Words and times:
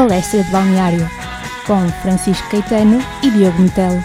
Palestra 0.00 0.42
de 0.42 0.50
Balneário, 0.50 1.06
com 1.66 1.86
Francisco 2.00 2.48
Caetano 2.48 3.00
e 3.22 3.30
Diogo 3.32 3.60
Metelo. 3.60 4.02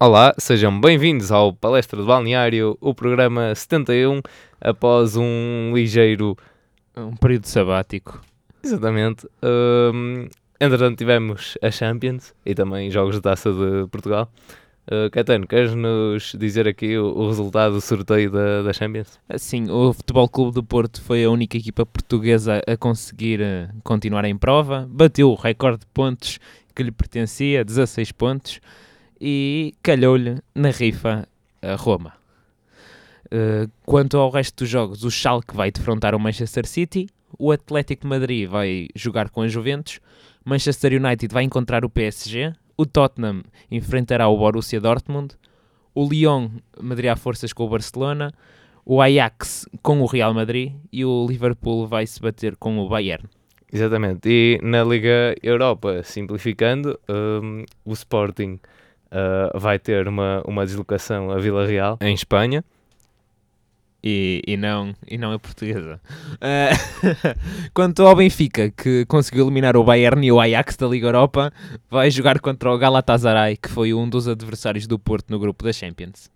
Olá, 0.00 0.34
sejam 0.38 0.80
bem-vindos 0.80 1.30
ao 1.30 1.52
Palestra 1.52 2.00
de 2.00 2.06
Balneário, 2.06 2.78
o 2.80 2.94
programa 2.94 3.54
71, 3.54 4.22
após 4.58 5.16
um 5.16 5.72
ligeiro. 5.74 6.34
Um 6.96 7.14
período 7.14 7.44
sabático. 7.44 8.22
Exatamente. 8.64 9.28
Um, 9.42 10.26
entretanto, 10.58 10.96
tivemos 10.96 11.58
a 11.60 11.70
Champions 11.70 12.32
e 12.46 12.54
também 12.54 12.90
jogos 12.90 13.16
de 13.16 13.20
taça 13.20 13.52
de 13.52 13.86
Portugal. 13.90 14.32
Uh, 14.90 15.10
Caetano, 15.10 15.46
queres-nos 15.46 16.34
dizer 16.38 16.66
aqui 16.66 16.96
o, 16.96 17.08
o, 17.08 17.28
resultado 17.28 17.74
do 17.74 17.80
sorteio 17.80 18.30
da, 18.30 18.62
da 18.62 18.72
Champions? 18.72 19.20
Sim, 19.36 19.70
o 19.70 19.92
Futebol 19.92 20.26
Clube 20.26 20.54
do 20.54 20.64
Porto 20.64 21.02
foi 21.02 21.24
a 21.24 21.30
única 21.30 21.58
equipa 21.58 21.84
portuguesa 21.84 22.62
a 22.66 22.74
conseguir 22.74 23.38
uh, 23.38 23.68
continuar 23.84 24.24
em 24.24 24.34
prova, 24.34 24.88
bateu 24.90 25.30
o 25.30 25.34
recorde 25.34 25.80
de 25.80 25.86
pontos 25.92 26.38
que 26.74 26.82
lhe 26.82 26.90
pertencia, 26.90 27.62
16 27.62 28.12
pontos, 28.12 28.60
e 29.20 29.74
calhou-lhe 29.82 30.38
na 30.54 30.70
rifa 30.70 31.28
a 31.60 31.74
Roma. 31.74 32.14
Uh, 33.26 33.70
quanto 33.84 34.16
ao 34.16 34.30
resto 34.30 34.64
dos 34.64 34.70
jogos, 34.70 35.04
o 35.04 35.10
Schalke 35.10 35.54
vai 35.54 35.70
defrontar 35.70 36.14
o 36.14 36.20
Manchester 36.20 36.66
City, 36.66 37.10
o 37.38 37.52
Atlético 37.52 38.04
de 38.04 38.08
Madrid 38.08 38.48
vai 38.48 38.88
jogar 38.94 39.28
com 39.28 39.42
a 39.42 39.48
Juventus, 39.48 40.00
Manchester 40.42 40.94
United 40.94 41.30
vai 41.30 41.44
encontrar 41.44 41.84
o 41.84 41.90
PSG, 41.90 42.54
o 42.78 42.86
Tottenham 42.86 43.42
enfrentará 43.70 44.28
o 44.28 44.38
Borussia 44.38 44.80
Dortmund, 44.80 45.34
o 45.94 46.08
Lyon 46.08 46.48
medirá 46.80 47.16
forças 47.16 47.52
com 47.52 47.64
o 47.64 47.68
Barcelona, 47.68 48.32
o 48.86 49.02
Ajax 49.02 49.66
com 49.82 50.00
o 50.00 50.06
Real 50.06 50.32
Madrid 50.32 50.72
e 50.92 51.04
o 51.04 51.26
Liverpool 51.28 51.88
vai 51.88 52.06
se 52.06 52.20
bater 52.22 52.56
com 52.56 52.78
o 52.78 52.88
Bayern. 52.88 53.28
Exatamente, 53.70 54.28
e 54.28 54.60
na 54.62 54.82
Liga 54.82 55.34
Europa, 55.42 56.02
simplificando, 56.02 56.98
um, 57.06 57.64
o 57.84 57.92
Sporting 57.92 58.58
uh, 59.12 59.58
vai 59.58 59.78
ter 59.78 60.08
uma, 60.08 60.42
uma 60.46 60.64
deslocação 60.64 61.30
a 61.30 61.38
Vila 61.38 61.66
Real, 61.66 61.98
em 62.00 62.14
Espanha, 62.14 62.64
e, 64.02 64.42
e, 64.46 64.56
não, 64.56 64.94
e 65.06 65.18
não 65.18 65.32
é 65.32 65.38
portuguesa. 65.38 66.00
Uh, 66.34 67.28
quanto 67.74 68.02
ao 68.02 68.14
Benfica, 68.14 68.70
que 68.70 69.04
conseguiu 69.06 69.44
eliminar 69.44 69.76
o 69.76 69.84
Bayern 69.84 70.26
e 70.26 70.32
o 70.32 70.40
Ajax 70.40 70.76
da 70.76 70.86
Liga 70.86 71.08
Europa, 71.08 71.52
vai 71.90 72.10
jogar 72.10 72.40
contra 72.40 72.70
o 72.70 72.78
Galatasaray, 72.78 73.56
que 73.56 73.68
foi 73.68 73.92
um 73.92 74.08
dos 74.08 74.28
adversários 74.28 74.86
do 74.86 74.98
Porto 74.98 75.30
no 75.30 75.38
grupo 75.38 75.64
da 75.64 75.72
Champions. 75.72 76.30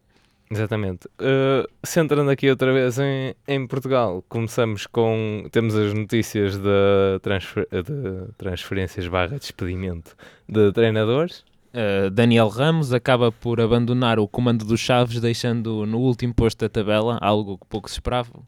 Exatamente. 0.51 1.07
Uh, 1.19 1.67
centrando 1.83 2.31
aqui 2.31 2.51
outra 2.51 2.73
vez 2.75 2.99
em, 2.99 3.35
em 3.49 3.67
Portugal, 3.67 4.23
começamos 4.29 4.87
com. 4.87 5.47
Temos 5.51 5.75
as 5.75 5.95
notícias 5.95 6.59
de, 6.59 7.19
transfer, 7.23 7.67
de 7.71 8.35
transferências 8.37 9.09
barra 9.09 9.39
despedimento 9.39 10.15
de 10.47 10.71
treinadores. 10.73 11.43
Uh, 11.73 12.11
Daniel 12.11 12.49
Ramos 12.49 12.93
acaba 12.93 13.33
por 13.33 13.61
abandonar 13.61 14.19
o 14.19 14.29
comando 14.29 14.65
dos 14.65 14.81
Chaves, 14.81 15.21
deixando 15.21 15.87
no 15.87 15.99
último 15.99 16.35
posto 16.35 16.61
da 16.61 16.69
tabela, 16.69 17.19
algo 17.21 17.57
que 17.57 17.67
pouco 17.67 17.89
se 17.89 17.97
esperava, 17.97 18.41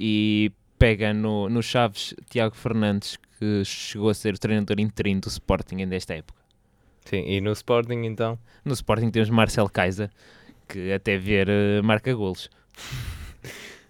e 0.00 0.50
pega 0.78 1.12
no, 1.12 1.48
no 1.50 1.62
Chaves 1.62 2.14
Tiago 2.30 2.56
Fernandes, 2.56 3.18
que 3.38 3.62
chegou 3.64 4.08
a 4.08 4.14
ser 4.14 4.34
o 4.34 4.38
treinador 4.38 4.80
interino 4.80 5.20
do 5.20 5.28
Sporting 5.28 5.86
desta 5.86 6.14
época. 6.14 6.40
Sim, 7.04 7.24
e 7.26 7.40
no 7.40 7.52
Sporting 7.52 8.04
então? 8.04 8.38
No 8.64 8.72
Sporting 8.72 9.10
temos 9.10 9.28
Marcel 9.28 9.68
Kaiser, 9.68 10.10
que 10.66 10.92
até 10.92 11.18
ver 11.18 11.48
uh, 11.48 11.84
marca 11.84 12.14
golos. 12.14 12.48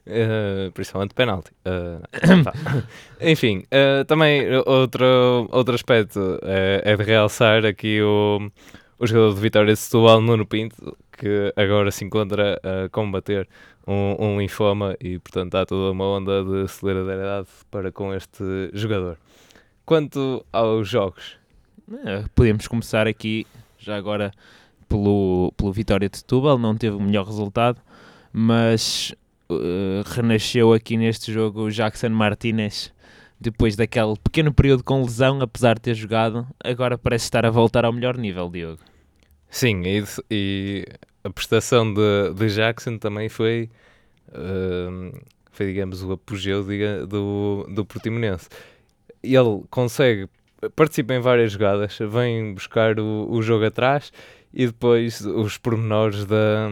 Uh, 0.04 0.72
principalmente 0.72 1.14
penalti. 1.14 1.52
Uh, 1.64 2.82
Enfim, 3.20 3.64
uh, 3.70 4.04
também 4.04 4.44
outro, 4.66 5.48
outro 5.50 5.74
aspecto 5.74 6.38
é, 6.42 6.82
é 6.84 6.96
de 6.96 7.04
realçar 7.04 7.64
aqui 7.64 8.02
o, 8.02 8.50
o 9.02 9.06
jogador 9.06 9.34
de 9.34 9.40
Vitória 9.40 9.74
de 9.74 9.80
Setúbal, 9.80 10.20
Nuno 10.20 10.46
Pinto, 10.46 10.96
que 11.10 11.52
agora 11.56 11.90
se 11.90 12.04
encontra 12.04 12.60
a 12.62 12.88
combater 12.88 13.48
um, 13.84 14.14
um 14.16 14.40
linfoma 14.40 14.94
e, 15.00 15.18
portanto, 15.18 15.56
há 15.56 15.66
toda 15.66 15.90
uma 15.90 16.06
onda 16.06 16.44
de 16.44 16.68
solidariedade 16.68 17.48
para 17.68 17.90
com 17.90 18.14
este 18.14 18.44
jogador. 18.72 19.18
Quanto 19.84 20.46
aos 20.52 20.88
jogos, 20.88 21.36
podemos 22.32 22.68
começar 22.68 23.08
aqui, 23.08 23.44
já 23.76 23.96
agora, 23.96 24.30
pelo, 24.88 25.52
pelo 25.56 25.72
Vitória 25.72 26.08
de 26.08 26.18
Setúbal, 26.18 26.56
não 26.56 26.76
teve 26.76 26.94
o 26.94 27.00
melhor 27.00 27.26
resultado, 27.26 27.80
mas 28.32 29.12
uh, 29.50 30.08
renasceu 30.14 30.72
aqui 30.72 30.96
neste 30.96 31.32
jogo 31.32 31.62
o 31.62 31.70
Jackson 31.72 32.10
Martinez 32.10 32.92
depois 33.40 33.74
daquele 33.74 34.14
pequeno 34.22 34.54
período 34.54 34.84
com 34.84 35.02
lesão, 35.02 35.40
apesar 35.40 35.74
de 35.74 35.80
ter 35.80 35.94
jogado, 35.94 36.46
agora 36.62 36.96
parece 36.96 37.24
estar 37.24 37.44
a 37.44 37.50
voltar 37.50 37.84
ao 37.84 37.92
melhor 37.92 38.16
nível, 38.16 38.48
Diogo. 38.48 38.91
Sim, 39.52 39.82
e, 39.84 40.02
e 40.30 40.86
a 41.22 41.28
prestação 41.28 41.92
de, 41.92 42.32
de, 42.34 42.48
Jackson 42.54 42.96
também 42.96 43.28
foi, 43.28 43.68
uh, 44.30 45.14
foi, 45.50 45.66
digamos, 45.66 46.02
o 46.02 46.12
apogeu 46.12 46.64
diga, 46.64 47.06
do, 47.06 47.68
do 47.68 47.84
Portimonense. 47.84 48.48
Ele 49.22 49.62
consegue, 49.68 50.26
participa 50.74 51.12
em 51.12 51.20
várias 51.20 51.52
jogadas, 51.52 51.98
vem 51.98 52.54
buscar 52.54 52.98
o, 52.98 53.30
o 53.30 53.42
jogo 53.42 53.66
atrás 53.66 54.10
e 54.54 54.66
depois 54.66 55.20
os 55.20 55.58
pormenores 55.58 56.24
da... 56.24 56.70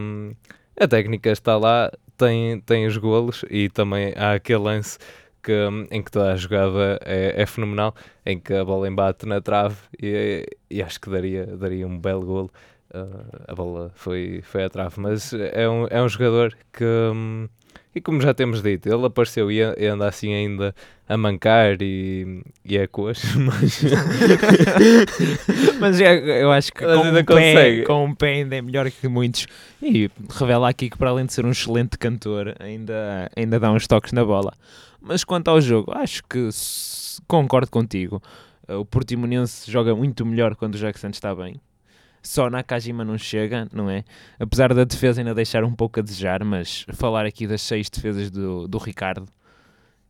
A 0.80 0.88
técnica 0.88 1.30
está 1.30 1.58
lá, 1.58 1.92
tem, 2.16 2.60
tem 2.62 2.86
os 2.86 2.96
golos 2.96 3.44
e 3.50 3.68
também 3.68 4.14
há 4.16 4.32
aquele 4.32 4.60
lance 4.60 4.98
que, 5.42 5.52
em 5.90 6.02
que 6.02 6.10
toda 6.10 6.32
a 6.32 6.36
jogada 6.36 6.98
é, 7.04 7.42
é 7.42 7.46
fenomenal, 7.46 7.94
em 8.24 8.38
que 8.38 8.52
a 8.54 8.64
bola 8.64 8.88
embate 8.88 9.26
na 9.26 9.40
trave 9.40 9.76
e, 10.00 10.46
e 10.70 10.82
acho 10.82 11.00
que 11.00 11.10
daria, 11.10 11.46
daria 11.46 11.86
um 11.86 11.98
belo 11.98 12.24
golo. 12.24 12.50
Uh, 12.92 13.44
a 13.46 13.54
bola 13.54 13.92
foi, 13.94 14.40
foi 14.42 14.64
à 14.64 14.70
trave, 14.70 14.98
mas 14.98 15.32
é 15.32 15.68
um, 15.68 15.86
é 15.88 16.02
um 16.02 16.08
jogador 16.08 16.56
que, 16.72 16.84
um, 16.84 17.48
e 17.94 18.00
como 18.00 18.20
já 18.20 18.32
temos 18.32 18.62
dito, 18.62 18.88
ele 18.88 19.04
apareceu 19.06 19.50
e, 19.50 19.60
anda 19.60 20.06
assim 20.06 20.32
ainda 20.32 20.74
a 21.08 21.16
mancar 21.16 21.82
e, 21.82 22.42
e 22.64 22.78
é 22.78 22.86
coxo, 22.86 23.26
mas... 23.40 23.82
mas 25.80 26.00
eu 26.00 26.52
acho 26.52 26.72
que 26.72 26.84
com 26.84 27.08
um, 27.08 27.24
pé, 27.24 27.82
com 27.82 28.04
um 28.04 28.14
pé 28.14 28.34
ainda 28.34 28.56
é 28.56 28.62
melhor 28.62 28.88
que 28.90 29.08
muitos. 29.08 29.46
E 29.82 30.08
revela 30.30 30.68
aqui 30.68 30.88
que 30.88 30.96
para 30.96 31.10
além 31.10 31.26
de 31.26 31.32
ser 31.32 31.44
um 31.44 31.50
excelente 31.50 31.98
cantor, 31.98 32.54
ainda, 32.60 33.28
ainda 33.34 33.58
dá 33.58 33.72
uns 33.72 33.88
toques 33.88 34.12
na 34.12 34.24
bola. 34.24 34.52
Mas 35.00 35.24
quanto 35.24 35.48
ao 35.48 35.60
jogo, 35.60 35.92
acho 35.96 36.22
que 36.28 36.48
concordo 37.26 37.70
contigo. 37.70 38.22
O 38.68 38.84
Portimonense 38.84 39.68
joga 39.70 39.96
muito 39.96 40.24
melhor 40.24 40.54
quando 40.54 40.76
o 40.76 40.78
Jackson 40.78 41.08
está 41.08 41.34
bem 41.34 41.60
só 42.22 42.50
Nakajima 42.50 43.04
não 43.04 43.16
chega, 43.16 43.68
não 43.72 43.88
é? 43.88 44.04
Apesar 44.38 44.74
da 44.74 44.84
defesa 44.84 45.20
ainda 45.20 45.34
deixar 45.34 45.64
um 45.64 45.74
pouco 45.74 46.00
a 46.00 46.02
desejar, 46.02 46.44
mas 46.44 46.84
falar 46.92 47.24
aqui 47.26 47.46
das 47.46 47.62
seis 47.62 47.88
defesas 47.88 48.30
do, 48.30 48.68
do 48.68 48.78
Ricardo, 48.78 49.26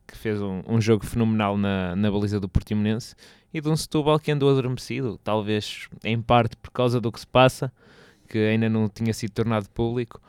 que 0.07 0.17
fez 0.17 0.41
um, 0.41 0.61
um 0.67 0.81
jogo 0.81 1.05
fenomenal 1.05 1.57
na, 1.57 1.95
na 1.95 2.11
baliza 2.11 2.39
do 2.39 2.49
Portimonense, 2.49 3.15
e 3.53 3.61
de 3.61 3.69
um 3.69 3.75
Setúbal 3.75 4.19
que 4.19 4.31
andou 4.31 4.49
adormecido, 4.49 5.19
talvez 5.23 5.87
em 6.03 6.21
parte 6.21 6.55
por 6.57 6.71
causa 6.71 6.99
do 6.99 7.11
que 7.11 7.19
se 7.19 7.27
passa, 7.27 7.71
que 8.27 8.37
ainda 8.37 8.69
não 8.69 8.87
tinha 8.87 9.13
sido 9.13 9.31
tornado 9.31 9.69
público, 9.69 10.21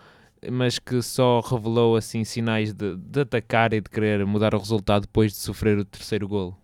mas 0.50 0.78
que 0.78 1.00
só 1.03 1.41
revelou 1.41 1.97
assim 1.97 2.25
sinais 2.25 2.72
de, 2.72 2.97
de 2.97 3.20
atacar 3.20 3.72
e 3.72 3.81
de 3.81 3.88
querer 3.88 4.26
mudar 4.26 4.54
o 4.54 4.59
resultado 4.59 5.03
depois 5.03 5.32
de 5.32 5.38
sofrer 5.38 5.78
o 5.78 5.84
terceiro 5.84 6.26
golo. 6.26 6.61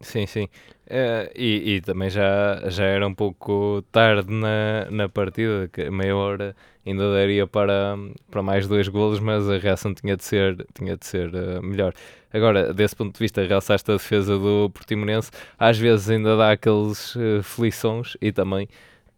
Sim, 0.00 0.26
sim. 0.26 0.44
Uh, 0.86 1.28
e, 1.34 1.76
e, 1.76 1.80
também 1.80 2.08
já, 2.08 2.62
já 2.70 2.84
era 2.84 3.06
um 3.06 3.14
pouco 3.14 3.82
tarde 3.90 4.32
na, 4.32 4.88
na 4.90 5.08
partida, 5.08 5.68
que 5.68 5.90
meia 5.90 6.16
hora 6.16 6.54
ainda 6.86 7.12
daria 7.12 7.46
para, 7.46 7.96
para 8.30 8.42
mais 8.42 8.66
dois 8.68 8.86
golos, 8.88 9.18
mas 9.18 9.48
a 9.50 9.58
reação 9.58 9.92
tinha 9.92 10.16
de 10.16 10.24
ser, 10.24 10.66
tinha 10.72 10.96
de 10.96 11.04
ser 11.04 11.34
uh, 11.34 11.62
melhor. 11.62 11.92
Agora, 12.32 12.72
desse 12.72 12.94
ponto 12.94 13.12
de 13.12 13.18
vista, 13.18 13.44
realçaste 13.44 13.90
a 13.90 13.94
defesa 13.94 14.38
do 14.38 14.70
Portimonense, 14.70 15.30
às 15.58 15.76
vezes 15.76 16.08
ainda 16.10 16.36
dá 16.36 16.52
aqueles 16.52 17.16
uh, 17.16 17.42
flições 17.42 18.16
e 18.20 18.30
também 18.30 18.68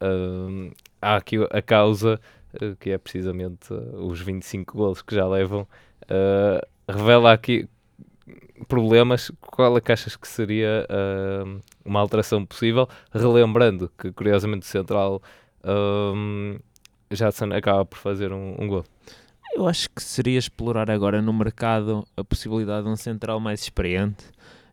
uh, 0.00 0.72
há 1.00 1.16
aqui 1.16 1.36
a 1.50 1.62
causa, 1.62 2.18
que 2.80 2.90
é 2.90 2.98
precisamente 2.98 3.72
os 3.72 4.20
25 4.20 4.76
golos 4.76 5.02
que 5.02 5.14
já 5.14 5.24
levam, 5.24 5.68
revela 6.88 7.32
aqui 7.32 7.68
problemas, 8.68 9.30
qual 9.40 9.76
é 9.76 9.80
que 9.80 9.92
achas 9.92 10.16
que 10.16 10.28
seria 10.28 10.86
uh, 10.88 11.60
uma 11.84 12.00
alteração 12.00 12.44
possível? 12.44 12.88
Relembrando 13.12 13.90
que, 13.98 14.12
curiosamente, 14.12 14.66
o 14.66 14.68
Central 14.68 15.22
um, 15.64 16.58
Jadson 17.10 17.52
acaba 17.52 17.84
por 17.84 17.98
fazer 17.98 18.32
um, 18.32 18.56
um 18.58 18.68
gol. 18.68 18.84
Eu 19.54 19.66
acho 19.66 19.88
que 19.90 20.02
seria 20.02 20.38
explorar 20.38 20.90
agora 20.90 21.20
no 21.20 21.32
mercado 21.32 22.06
a 22.16 22.22
possibilidade 22.22 22.84
de 22.84 22.92
um 22.92 22.96
central 22.96 23.40
mais 23.40 23.60
experiente. 23.62 24.24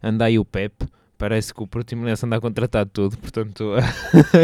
Anda 0.04 0.26
aí 0.26 0.38
o 0.38 0.46
Pep, 0.46 0.88
parece 1.18 1.52
que 1.52 1.64
o 1.64 1.68
Portimonense 1.68 2.24
anda 2.26 2.36
a 2.36 2.42
contratar 2.42 2.86
tudo, 2.86 3.18
portanto, 3.18 3.74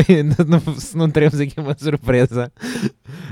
se 0.80 0.98
não 0.98 1.10
teremos 1.10 1.40
aqui 1.40 1.60
uma 1.60 1.78
surpresa. 1.78 2.52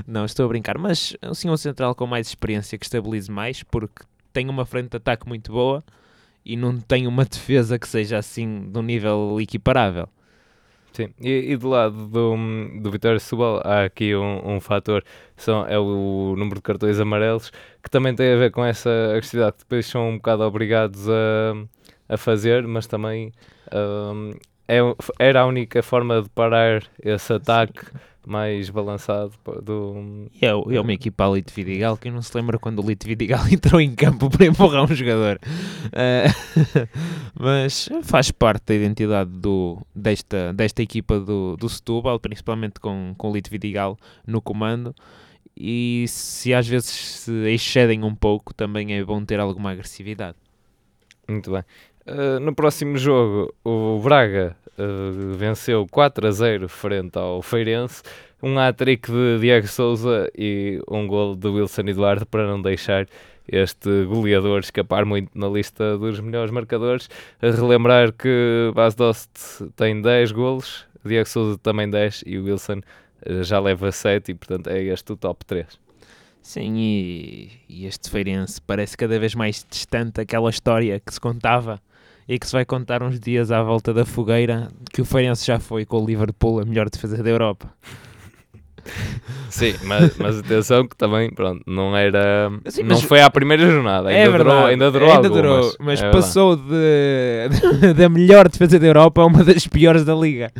Não, 0.06 0.24
estou 0.24 0.46
a 0.46 0.48
brincar, 0.48 0.78
mas 0.78 1.16
sim 1.34 1.50
um 1.50 1.56
central 1.56 1.94
com 1.96 2.06
mais 2.06 2.28
experiência 2.28 2.78
que 2.78 2.84
estabilize 2.84 3.30
mais, 3.30 3.64
porque 3.64 4.04
tem 4.32 4.48
uma 4.48 4.64
frente 4.64 4.90
de 4.90 4.96
ataque 4.96 5.28
muito 5.28 5.52
boa 5.52 5.84
e 6.44 6.56
não 6.56 6.78
tem 6.80 7.06
uma 7.06 7.24
defesa 7.24 7.78
que 7.78 7.88
seja 7.88 8.18
assim 8.18 8.70
de 8.70 8.78
um 8.78 8.82
nível 8.82 9.40
equiparável. 9.40 10.08
Sim, 10.92 11.08
e, 11.18 11.52
e 11.52 11.56
do 11.56 11.68
lado 11.68 12.06
do, 12.06 12.36
do 12.82 12.90
Vitória 12.90 13.18
Setúbal 13.18 13.62
há 13.64 13.84
aqui 13.84 14.14
um, 14.14 14.56
um 14.56 14.60
fator, 14.60 15.02
são, 15.34 15.66
é 15.66 15.78
o 15.78 16.34
número 16.36 16.56
de 16.56 16.62
cartões 16.62 17.00
amarelos, 17.00 17.50
que 17.82 17.88
também 17.88 18.14
tem 18.14 18.34
a 18.34 18.36
ver 18.36 18.50
com 18.50 18.62
essa 18.62 18.90
agressividade, 19.10 19.52
que 19.52 19.58
depois 19.60 19.86
são 19.86 20.10
um 20.10 20.16
bocado 20.16 20.42
obrigados 20.42 21.08
a, 21.08 21.54
a 22.10 22.16
fazer, 22.18 22.66
mas 22.66 22.86
também 22.86 23.32
um, 23.72 24.32
é, 24.68 24.78
era 25.18 25.40
a 25.40 25.46
única 25.46 25.82
forma 25.82 26.22
de 26.22 26.28
parar 26.30 26.82
esse 27.02 27.32
ataque. 27.32 27.80
Mais 28.24 28.70
balançado 28.70 29.32
do... 29.64 30.28
É, 30.40 30.46
é 30.46 30.80
uma 30.80 30.92
equipa 30.92 31.26
ali 31.26 31.42
de 31.42 31.52
Vidigal, 31.52 31.96
que 31.96 32.08
não 32.08 32.22
se 32.22 32.36
lembra 32.36 32.56
quando 32.56 32.80
o 32.80 32.86
Lito 32.86 33.04
Vidigal 33.04 33.40
entrou 33.50 33.80
em 33.80 33.96
campo 33.96 34.30
para 34.30 34.46
empurrar 34.46 34.84
um 34.84 34.94
jogador. 34.94 35.40
Uh, 35.86 36.88
mas 37.34 37.88
faz 38.04 38.30
parte 38.30 38.62
da 38.66 38.74
identidade 38.74 39.28
do, 39.28 39.84
desta, 39.92 40.52
desta 40.52 40.80
equipa 40.82 41.18
do, 41.18 41.56
do 41.56 41.68
Setúbal, 41.68 42.20
principalmente 42.20 42.78
com, 42.78 43.12
com 43.18 43.28
o 43.28 43.34
Lito 43.34 43.50
Vidigal 43.50 43.98
no 44.24 44.40
comando. 44.40 44.94
E 45.56 46.04
se 46.06 46.54
às 46.54 46.68
vezes 46.68 46.90
se 46.90 47.32
excedem 47.52 48.04
um 48.04 48.14
pouco, 48.14 48.54
também 48.54 48.94
é 48.94 49.04
bom 49.04 49.24
ter 49.24 49.40
alguma 49.40 49.72
agressividade. 49.72 50.36
Muito 51.28 51.50
bem. 51.50 51.64
Uh, 52.06 52.40
no 52.40 52.54
próximo 52.54 52.98
jogo, 52.98 53.54
o 53.64 54.00
Braga 54.00 54.56
uh, 54.78 55.34
venceu 55.36 55.86
4 55.88 56.26
a 56.26 56.30
0 56.30 56.68
frente 56.68 57.16
ao 57.16 57.40
Feirense. 57.42 58.02
Um 58.42 58.58
hat-trick 58.58 59.10
de 59.10 59.38
Diego 59.40 59.68
Souza 59.68 60.28
e 60.36 60.80
um 60.90 61.06
gol 61.06 61.36
de 61.36 61.46
Wilson 61.46 61.82
Eduardo 61.82 62.26
para 62.26 62.46
não 62.46 62.60
deixar 62.60 63.06
este 63.46 64.04
goleador 64.04 64.60
escapar 64.60 65.04
muito 65.04 65.30
na 65.38 65.48
lista 65.48 65.96
dos 65.96 66.18
melhores 66.18 66.50
marcadores. 66.50 67.08
A 67.40 67.50
relembrar 67.50 68.12
que 68.12 68.72
Bas 68.74 68.96
Dost 68.96 69.30
tem 69.76 70.02
10 70.02 70.32
golos, 70.32 70.86
Diego 71.04 71.28
Souza 71.28 71.56
também 71.58 71.88
10 71.88 72.24
e 72.26 72.38
o 72.38 72.44
Wilson 72.44 72.80
já 73.42 73.60
leva 73.60 73.92
7 73.92 74.32
e 74.32 74.34
portanto 74.34 74.68
é 74.68 74.82
este 74.82 75.12
o 75.12 75.16
top 75.16 75.44
3. 75.44 75.66
Sim, 76.42 76.74
e, 76.76 77.52
e 77.68 77.86
este 77.86 78.10
Feirense 78.10 78.60
parece 78.60 78.96
cada 78.96 79.16
vez 79.20 79.36
mais 79.36 79.64
distante 79.70 80.14
daquela 80.14 80.50
história 80.50 80.98
que 80.98 81.14
se 81.14 81.20
contava 81.20 81.80
e 82.32 82.38
que 82.38 82.46
se 82.46 82.52
vai 82.54 82.64
contar 82.64 83.02
uns 83.02 83.20
dias 83.20 83.52
à 83.52 83.62
volta 83.62 83.92
da 83.92 84.06
fogueira 84.06 84.68
que 84.90 85.02
o 85.02 85.04
Feirense 85.04 85.46
já 85.46 85.58
foi 85.58 85.84
com 85.84 86.02
o 86.02 86.06
Liverpool 86.06 86.60
a 86.60 86.64
melhor 86.64 86.88
defesa 86.88 87.22
da 87.22 87.28
Europa. 87.28 87.70
Sim, 89.50 89.74
mas, 89.84 90.16
mas 90.16 90.38
atenção 90.38 90.88
que 90.88 90.96
também, 90.96 91.30
pronto, 91.30 91.62
não 91.66 91.94
era. 91.94 92.50
Sim, 92.68 92.84
não 92.84 92.98
foi 92.98 93.20
à 93.20 93.28
primeira 93.28 93.70
jornada, 93.70 94.08
ainda, 94.08 94.18
é 94.18 94.30
verdade, 94.30 94.48
durou, 94.48 94.66
ainda 94.66 94.90
durou 94.90 95.12
ainda 95.12 95.28
algumas, 95.28 95.42
durou, 95.42 95.76
mas 95.78 96.02
é 96.02 96.10
passou 96.10 96.56
de, 96.56 97.92
da 97.94 98.08
melhor 98.08 98.48
defesa 98.48 98.78
da 98.78 98.86
Europa 98.86 99.20
a 99.20 99.26
uma 99.26 99.44
das 99.44 99.66
piores 99.66 100.02
da 100.02 100.14
liga. 100.14 100.50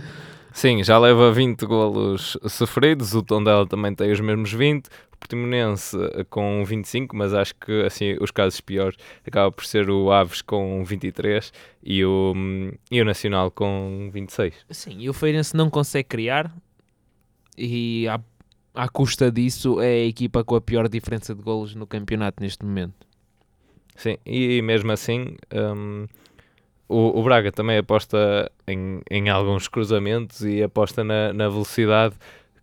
Sim, 0.52 0.84
já 0.84 0.98
leva 0.98 1.32
20 1.32 1.64
golos 1.64 2.36
sofridos, 2.48 3.14
o 3.14 3.22
Tondela 3.22 3.66
também 3.66 3.94
tem 3.94 4.12
os 4.12 4.20
mesmos 4.20 4.52
20, 4.52 4.90
Portimonense 5.22 5.96
com 6.28 6.64
25, 6.64 7.14
mas 7.16 7.32
acho 7.32 7.54
que 7.54 7.82
assim 7.82 8.16
os 8.20 8.32
casos 8.32 8.60
piores 8.60 8.96
acaba 9.24 9.52
por 9.52 9.64
ser 9.64 9.88
o 9.88 10.10
Aves 10.10 10.42
com 10.42 10.84
23 10.84 11.52
e 11.82 12.04
o, 12.04 12.34
e 12.90 13.00
o 13.00 13.04
Nacional 13.04 13.50
com 13.50 14.10
26. 14.12 14.54
Sim, 14.70 14.96
e 14.98 15.08
o 15.08 15.12
Feirense 15.12 15.56
não 15.56 15.70
consegue 15.70 16.08
criar 16.08 16.52
e 17.56 18.08
à, 18.08 18.20
à 18.74 18.88
custa 18.88 19.30
disso 19.30 19.80
é 19.80 19.92
a 19.92 20.06
equipa 20.06 20.42
com 20.42 20.56
a 20.56 20.60
pior 20.60 20.88
diferença 20.88 21.34
de 21.34 21.42
golos 21.42 21.74
no 21.74 21.86
campeonato 21.86 22.42
neste 22.42 22.64
momento. 22.64 23.06
Sim, 23.94 24.16
e 24.26 24.60
mesmo 24.62 24.90
assim 24.90 25.36
um, 25.54 26.06
o, 26.88 27.20
o, 27.20 27.22
Braga 27.22 27.52
também 27.52 27.78
aposta 27.78 28.50
em, 28.66 29.00
em 29.10 29.28
alguns 29.28 29.68
cruzamentos 29.68 30.44
e 30.44 30.62
aposta 30.62 31.04
na, 31.04 31.32
na 31.32 31.48
velocidade 31.48 32.16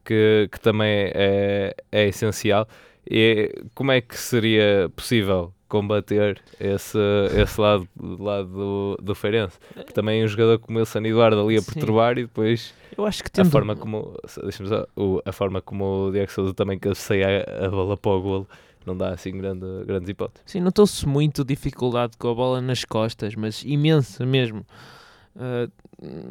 que, 0.10 0.50
que 0.52 0.60
também 0.60 1.12
é, 1.14 1.76
é 1.92 2.08
essencial. 2.08 2.68
E 3.08 3.54
como 3.76 3.92
é 3.92 4.02
que 4.02 4.18
seria 4.18 4.92
possível 4.96 5.54
combater 5.68 6.42
esse, 6.60 6.98
esse 7.40 7.62
lado, 7.62 7.88
lado 7.96 8.48
do, 8.50 8.98
do 9.04 9.14
Feirense? 9.14 9.60
Que 9.86 9.94
também 9.94 10.24
um 10.24 10.28
jogador 10.28 10.58
como 10.58 10.80
Wilson 10.80 11.06
Eduardo 11.06 11.40
ali 11.40 11.58
a 11.58 11.62
perturbar 11.62 12.16
Sim. 12.16 12.22
e 12.22 12.24
depois 12.24 12.74
Eu 12.98 13.06
acho 13.06 13.24
que 13.24 13.40
a 13.40 13.46
forma 13.46 13.76
como 13.76 14.16
a 15.24 15.32
forma 15.32 15.62
como 15.62 16.08
o 16.08 16.12
Diego 16.12 16.32
Souza 16.32 16.56
também 16.56 16.80
cabeceia 16.80 17.46
a, 17.48 17.68
a 17.68 17.70
bola 17.70 17.96
para 17.96 18.12
o 18.12 18.22
golo 18.22 18.48
não 18.86 18.98
dá 18.98 19.10
assim 19.10 19.38
grande, 19.38 19.66
grandes 19.86 20.10
hipóteses. 20.10 20.42
Sim, 20.48 20.62
notou-se 20.62 21.08
muito 21.08 21.44
dificuldade 21.44 22.18
com 22.18 22.30
a 22.30 22.34
bola 22.34 22.62
nas 22.62 22.84
costas, 22.84 23.36
mas 23.36 23.64
imensa 23.64 24.26
mesmo. 24.26 24.66
Uh, 25.36 25.72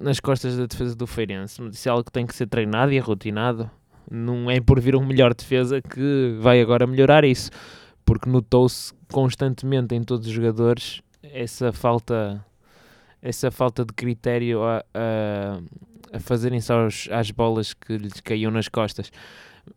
nas 0.03 0.21
costas 0.21 0.57
da 0.57 0.67
defesa 0.67 0.95
do 0.95 1.07
Feirense. 1.07 1.63
Isso 1.69 1.89
é 1.89 1.93
algo 1.93 2.05
que 2.05 2.13
tem 2.13 2.27
que 2.27 2.35
ser 2.35 2.47
treinado 2.47 2.93
e 2.93 2.99
rotinado. 2.99 3.71
Não 4.11 4.51
é 4.51 4.61
por 4.61 4.81
vir 4.81 4.97
um 4.97 5.05
melhor 5.05 5.35
defesa 5.35 5.81
que 5.81 6.37
vai 6.41 6.61
agora 6.61 6.87
melhorar 6.87 7.25
isso, 7.25 7.51
porque 8.05 8.29
notou-se 8.29 8.93
constantemente 9.13 9.95
em 9.95 10.03
todos 10.03 10.27
os 10.27 10.33
jogadores 10.33 11.03
essa 11.23 11.73
falta 11.73 12.45
essa 13.21 13.51
falta 13.51 13.85
de 13.85 13.93
critério 13.93 14.63
a, 14.63 14.85
a, 14.95 16.17
a 16.17 16.21
fazerem-se 16.21 16.73
às 17.11 17.31
bolas 17.31 17.75
que 17.75 17.97
lhes 17.97 18.21
caíam 18.21 18.51
nas 18.51 18.69
costas. 18.69 19.11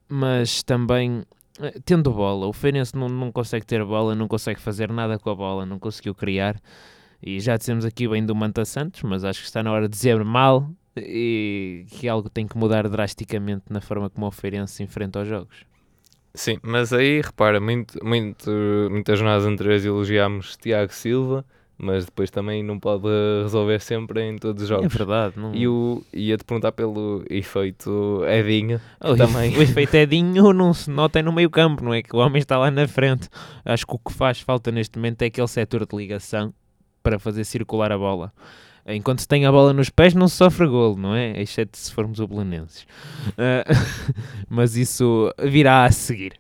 Mas 0.07 0.63
também, 0.63 1.23
eh, 1.59 1.79
tendo 1.83 2.11
bola, 2.11 2.47
o 2.47 2.53
Feirense 2.53 2.95
não, 2.95 3.09
não 3.09 3.31
consegue 3.31 3.65
ter 3.65 3.83
bola, 3.83 4.15
não 4.15 4.27
consegue 4.27 4.59
fazer 4.59 4.91
nada 4.91 5.17
com 5.17 5.29
a 5.29 5.35
bola, 5.35 5.65
não 5.65 5.79
conseguiu 5.79 6.13
criar. 6.13 6.61
E 7.23 7.39
já 7.39 7.55
dissemos 7.55 7.85
aqui 7.85 8.07
bem 8.07 8.25
do 8.25 8.35
Manta 8.35 8.65
Santos, 8.65 9.03
mas 9.03 9.23
acho 9.23 9.39
que 9.41 9.45
está 9.45 9.61
na 9.61 9.71
hora 9.71 9.87
de 9.87 9.95
dizer 9.95 10.23
mal 10.23 10.69
e 10.97 11.85
que 11.89 12.07
algo 12.07 12.29
tem 12.29 12.47
que 12.47 12.57
mudar 12.57 12.87
drasticamente 12.89 13.65
na 13.69 13.79
forma 13.79 14.09
como 14.09 14.25
o 14.25 14.31
Feirense 14.31 14.73
se 14.73 14.83
enfrenta 14.83 15.19
aos 15.19 15.27
jogos. 15.27 15.65
Sim, 16.33 16.57
mas 16.63 16.93
aí 16.93 17.21
repara, 17.21 17.59
muito, 17.59 18.03
muito, 18.03 18.49
muitas 18.89 19.19
jornadas 19.19 19.45
anteriores 19.45 19.85
elogiámos 19.85 20.55
Tiago 20.57 20.93
Silva, 20.93 21.45
mas 21.77 22.05
depois 22.05 22.31
também 22.31 22.63
não 22.63 22.79
pode 22.79 23.07
resolver 23.43 23.79
sempre 23.81 24.21
em 24.21 24.37
todos 24.37 24.63
os 24.63 24.69
jogos. 24.69 24.85
É 24.85 24.89
verdade. 24.89 25.33
Não... 25.37 25.53
E 25.53 25.67
o, 25.67 26.03
ia-te 26.13 26.43
perguntar 26.43 26.71
pelo 26.71 27.23
efeito 27.29 28.23
Edinho. 28.25 28.79
Oh, 29.03 29.15
também. 29.15 29.55
O 29.57 29.61
efeito 29.61 29.95
Edinho 29.95 30.53
não 30.53 30.73
se 30.73 30.89
nota 30.89 31.21
no 31.21 31.33
meio 31.33 31.49
campo, 31.49 31.83
não 31.83 31.93
é? 31.93 32.01
Que 32.01 32.15
o 32.15 32.19
homem 32.19 32.39
está 32.39 32.57
lá 32.57 32.71
na 32.71 32.87
frente. 32.87 33.27
Acho 33.65 33.85
que 33.85 33.95
o 33.95 33.99
que 33.99 34.13
faz 34.13 34.39
falta 34.39 34.71
neste 34.71 34.97
momento 34.97 35.23
é 35.23 35.25
aquele 35.25 35.47
setor 35.47 35.85
de 35.85 35.95
ligação 35.95 36.53
para 37.01 37.19
fazer 37.19 37.43
circular 37.43 37.91
a 37.91 37.97
bola. 37.97 38.31
Enquanto 38.85 39.27
tem 39.27 39.45
a 39.45 39.51
bola 39.51 39.73
nos 39.73 39.89
pés, 39.89 40.13
não 40.13 40.27
se 40.27 40.37
sofre 40.37 40.67
golo, 40.67 40.97
não 40.97 41.13
é? 41.13 41.39
Exceto 41.39 41.77
se 41.77 41.93
formos 41.93 42.19
o. 42.19 42.25
Uh, 42.25 42.29
mas 44.49 44.75
isso 44.75 45.31
virá 45.39 45.85
a 45.85 45.91
seguir. 45.91 46.33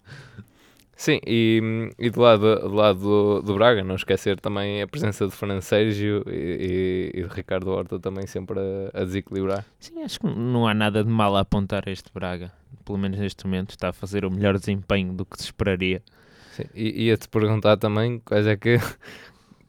Sim, 1.01 1.19
e, 1.25 1.89
e 1.97 2.11
do 2.11 2.21
lado, 2.21 2.59
do, 2.59 2.75
lado 2.75 2.99
do, 2.99 3.41
do, 3.41 3.55
Braga, 3.55 3.83
não 3.83 3.95
esquecer 3.95 4.39
também 4.39 4.83
a 4.83 4.87
presença 4.87 5.25
de 5.25 5.31
Fernando 5.31 5.63
Sérgio 5.63 6.23
e, 6.27 7.09
e, 7.15 7.19
e 7.19 7.23
de 7.23 7.33
Ricardo 7.33 7.71
Horta 7.71 7.99
também 7.99 8.27
sempre 8.27 8.59
a, 8.59 9.01
a, 9.01 9.03
desequilibrar. 9.03 9.65
Sim, 9.79 10.03
acho 10.03 10.19
que 10.19 10.27
não 10.27 10.67
há 10.67 10.75
nada 10.75 11.03
de 11.03 11.09
mal 11.09 11.35
a 11.35 11.39
apontar 11.39 11.87
este 11.87 12.11
Braga. 12.13 12.51
Pelo 12.85 12.99
menos 12.99 13.17
neste 13.17 13.45
momento 13.45 13.71
está 13.71 13.89
a 13.89 13.93
fazer 13.93 14.25
o 14.25 14.29
melhor 14.29 14.59
desempenho 14.59 15.11
do 15.11 15.25
que 15.25 15.37
se 15.37 15.45
esperaria. 15.45 16.03
Sim, 16.51 16.65
e 16.75 17.05
ia-te 17.05 17.27
perguntar 17.27 17.77
também 17.77 18.19
quais 18.19 18.45
é 18.45 18.55
que 18.55 18.77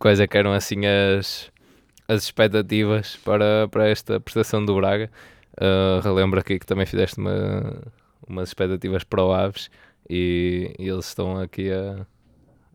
quais 0.03 0.19
é 0.19 0.27
que 0.27 0.37
eram 0.37 0.53
assim 0.53 0.81
as, 0.85 1.49
as 2.09 2.25
expectativas 2.25 3.15
para, 3.25 3.69
para 3.69 3.89
esta 3.89 4.19
prestação 4.19 4.65
do 4.65 4.75
Braga. 4.75 5.09
Uh, 5.53 6.01
relembro 6.03 6.41
aqui 6.41 6.59
que 6.59 6.67
também 6.67 6.85
fizeste 6.85 7.19
uma, 7.19 7.81
umas 8.27 8.49
expectativas 8.49 9.05
para 9.05 9.23
o 9.23 9.33
Aves 9.33 9.71
e, 10.11 10.75
e 10.77 10.89
eles 10.89 11.07
estão 11.07 11.39
aqui 11.39 11.71
a, 11.71 12.05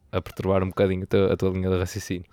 a 0.09 0.21
perturbar 0.21 0.63
um 0.63 0.67
bocadinho 0.67 1.03
a 1.03 1.05
tua, 1.05 1.33
a 1.33 1.35
tua 1.35 1.49
linha 1.49 1.69
de 1.69 1.77
raciocínio. 1.77 2.23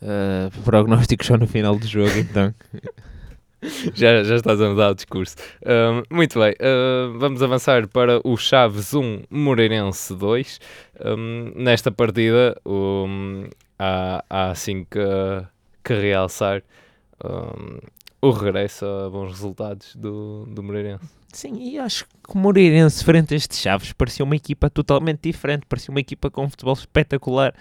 Uh, 0.00 0.62
prognóstico 0.62 1.26
só 1.26 1.36
no 1.36 1.46
final 1.46 1.78
do 1.78 1.86
jogo, 1.86 2.16
então. 2.16 2.54
já, 3.92 4.24
já 4.24 4.36
estás 4.36 4.62
a 4.62 4.68
mudar 4.70 4.92
o 4.92 4.94
discurso. 4.94 5.36
Uh, 5.60 6.02
muito 6.10 6.40
bem, 6.40 6.52
uh, 6.52 7.18
vamos 7.18 7.42
avançar 7.42 7.86
para 7.86 8.18
o 8.24 8.34
Chaves 8.38 8.94
1, 8.94 9.24
Moreirense 9.28 10.14
2. 10.14 10.58
Um, 11.04 11.52
nesta 11.54 11.90
partida, 11.92 12.58
um, 12.64 13.44
há, 13.82 14.24
há 14.30 14.50
assim 14.50 14.84
que, 14.84 15.00
que 15.82 15.94
realçar 15.94 16.62
um, 17.24 17.78
o 18.20 18.30
regresso 18.30 18.86
a 18.86 19.10
bons 19.10 19.30
resultados 19.30 19.96
do, 19.96 20.46
do 20.46 20.62
Moreirense. 20.62 21.04
Sim, 21.32 21.56
e 21.60 21.78
acho 21.78 22.04
que 22.04 22.34
o 22.34 22.38
Moreirense, 22.38 23.04
frente 23.04 23.34
a 23.34 23.36
estes 23.36 23.58
Chaves, 23.58 23.92
parecia 23.92 24.24
uma 24.24 24.36
equipa 24.36 24.70
totalmente 24.70 25.20
diferente, 25.22 25.66
parecia 25.66 25.90
uma 25.90 26.00
equipa 26.00 26.30
com 26.30 26.44
um 26.44 26.50
futebol 26.50 26.74
espetacular. 26.74 27.54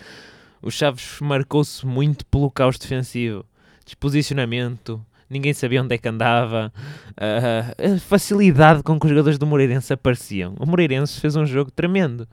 O 0.62 0.70
Chaves 0.70 1.20
marcou-se 1.22 1.86
muito 1.86 2.26
pelo 2.26 2.52
caos 2.52 2.78
defensivo, 2.78 3.46
desposicionamento, 3.84 5.04
ninguém 5.30 5.54
sabia 5.54 5.82
onde 5.82 5.96
é 5.96 5.98
que 5.98 6.08
andava, 6.08 6.72
a 7.18 7.98
facilidade 8.00 8.84
com 8.84 9.00
que 9.00 9.06
os 9.06 9.10
jogadores 9.10 9.40
do 9.40 9.48
Moreirense 9.48 9.94
apareciam. 9.94 10.54
O 10.60 10.68
Moreirense 10.68 11.20
fez 11.20 11.36
um 11.36 11.46
jogo 11.46 11.72
tremendo 11.72 12.28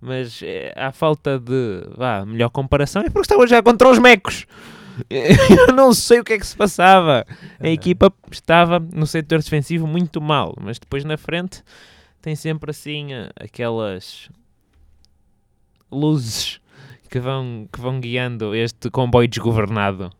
mas 0.00 0.40
é, 0.42 0.72
à 0.76 0.92
falta 0.92 1.38
de 1.38 1.82
vá, 1.96 2.24
melhor 2.24 2.50
comparação 2.50 3.02
é 3.02 3.10
porque 3.10 3.20
estava 3.20 3.46
já 3.46 3.62
contra 3.62 3.88
os 3.88 3.98
mecos. 3.98 4.46
Eu 5.10 5.74
não 5.74 5.92
sei 5.92 6.20
o 6.20 6.24
que 6.24 6.32
é 6.32 6.38
que 6.38 6.46
se 6.46 6.56
passava. 6.56 7.26
A 7.60 7.68
equipa 7.68 8.12
estava 8.30 8.78
no 8.78 9.06
setor 9.06 9.42
defensivo 9.42 9.86
muito 9.86 10.20
mal, 10.20 10.54
mas 10.60 10.78
depois 10.78 11.04
na 11.04 11.16
frente 11.16 11.62
tem 12.22 12.34
sempre 12.34 12.70
assim 12.70 13.08
aquelas 13.38 14.30
luzes 15.90 16.60
que 17.10 17.20
vão, 17.20 17.68
que 17.72 17.80
vão 17.80 18.00
guiando 18.00 18.54
este 18.54 18.90
comboio 18.90 19.28
desgovernado. 19.28 20.10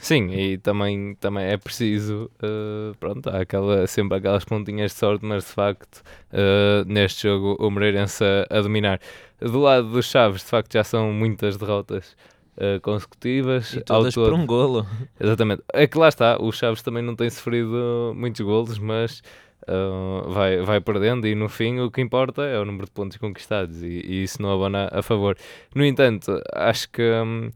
Sim, 0.00 0.30
e 0.32 0.56
também, 0.56 1.14
também 1.16 1.44
é 1.44 1.58
preciso, 1.58 2.30
uh, 2.42 2.96
pronto, 2.98 3.28
há 3.28 3.40
aquela, 3.40 3.86
sempre 3.86 4.16
aquelas 4.16 4.46
pontinhas 4.46 4.92
de 4.92 4.98
sorte, 4.98 5.26
mas 5.26 5.44
de 5.44 5.50
facto, 5.50 6.02
uh, 6.32 6.84
neste 6.86 7.28
jogo, 7.28 7.54
o 7.60 7.70
Moreirense 7.70 8.24
a, 8.24 8.58
a, 8.58 8.62
dominar. 8.62 8.98
Do 9.38 9.60
lado 9.60 9.90
dos 9.90 10.06
Chaves, 10.06 10.40
de 10.40 10.48
facto, 10.48 10.72
já 10.72 10.82
são 10.82 11.12
muitas 11.12 11.58
derrotas 11.58 12.16
uh, 12.56 12.80
consecutivas. 12.80 13.74
E 13.74 13.82
todas 13.82 14.14
por 14.14 14.32
um 14.32 14.46
golo. 14.46 14.86
Exatamente. 15.20 15.62
É 15.74 15.86
que 15.86 15.98
lá 15.98 16.08
está, 16.08 16.40
os 16.40 16.56
Chaves 16.56 16.80
também 16.80 17.02
não 17.02 17.14
têm 17.14 17.28
sofrido 17.28 18.12
muitos 18.16 18.40
golos, 18.40 18.78
mas 18.78 19.22
vai, 20.26 20.62
vai 20.62 20.80
perdendo 20.80 21.28
e 21.28 21.34
no 21.34 21.48
fim 21.48 21.78
o 21.78 21.90
que 21.92 22.00
importa 22.00 22.42
é 22.42 22.58
o 22.58 22.64
número 22.64 22.86
de 22.86 22.90
pontos 22.90 23.16
conquistados 23.18 23.82
e, 23.84 24.02
e 24.04 24.24
isso 24.24 24.42
não 24.42 24.50
abona 24.52 24.88
a 24.90 25.00
favor. 25.00 25.36
No 25.72 25.84
entanto, 25.84 26.42
acho 26.52 26.90
que, 26.90 27.02
um, 27.02 27.52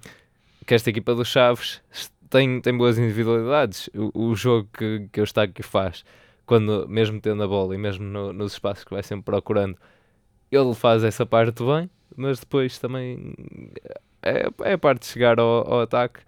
que 0.65 0.75
esta 0.75 0.91
equipa 0.91 1.13
dos 1.13 1.27
Chaves 1.27 1.83
tem, 2.35 2.61
tem 2.61 2.77
boas 2.77 2.99
individualidades. 2.99 3.89
O, 3.95 4.31
o 4.31 4.35
jogo 4.35 4.69
que, 4.77 5.09
que 5.13 5.21
o 5.21 5.25
Estáquio 5.25 5.65
faz, 5.65 6.05
quando, 6.45 6.89
mesmo 6.89 7.21
tendo 7.21 7.45
a 7.45 7.47
bola 7.47 7.77
e 7.77 7.79
mesmo 7.79 8.05
no, 8.05 8.33
nos 8.33 8.55
espaços 8.55 8.83
que 8.83 8.93
vai 8.93 9.05
sempre 9.05 9.25
procurando, 9.25 9.77
ele 10.51 10.75
faz 10.75 11.05
essa 11.05 11.25
parte 11.25 11.63
bem, 11.63 11.89
mas 12.17 12.41
depois 12.41 12.77
também 12.81 13.35
é, 14.21 14.49
é 14.65 14.73
a 14.73 14.79
parte 14.79 15.03
de 15.03 15.07
chegar 15.07 15.39
ao, 15.39 15.73
ao 15.73 15.81
ataque 15.83 16.21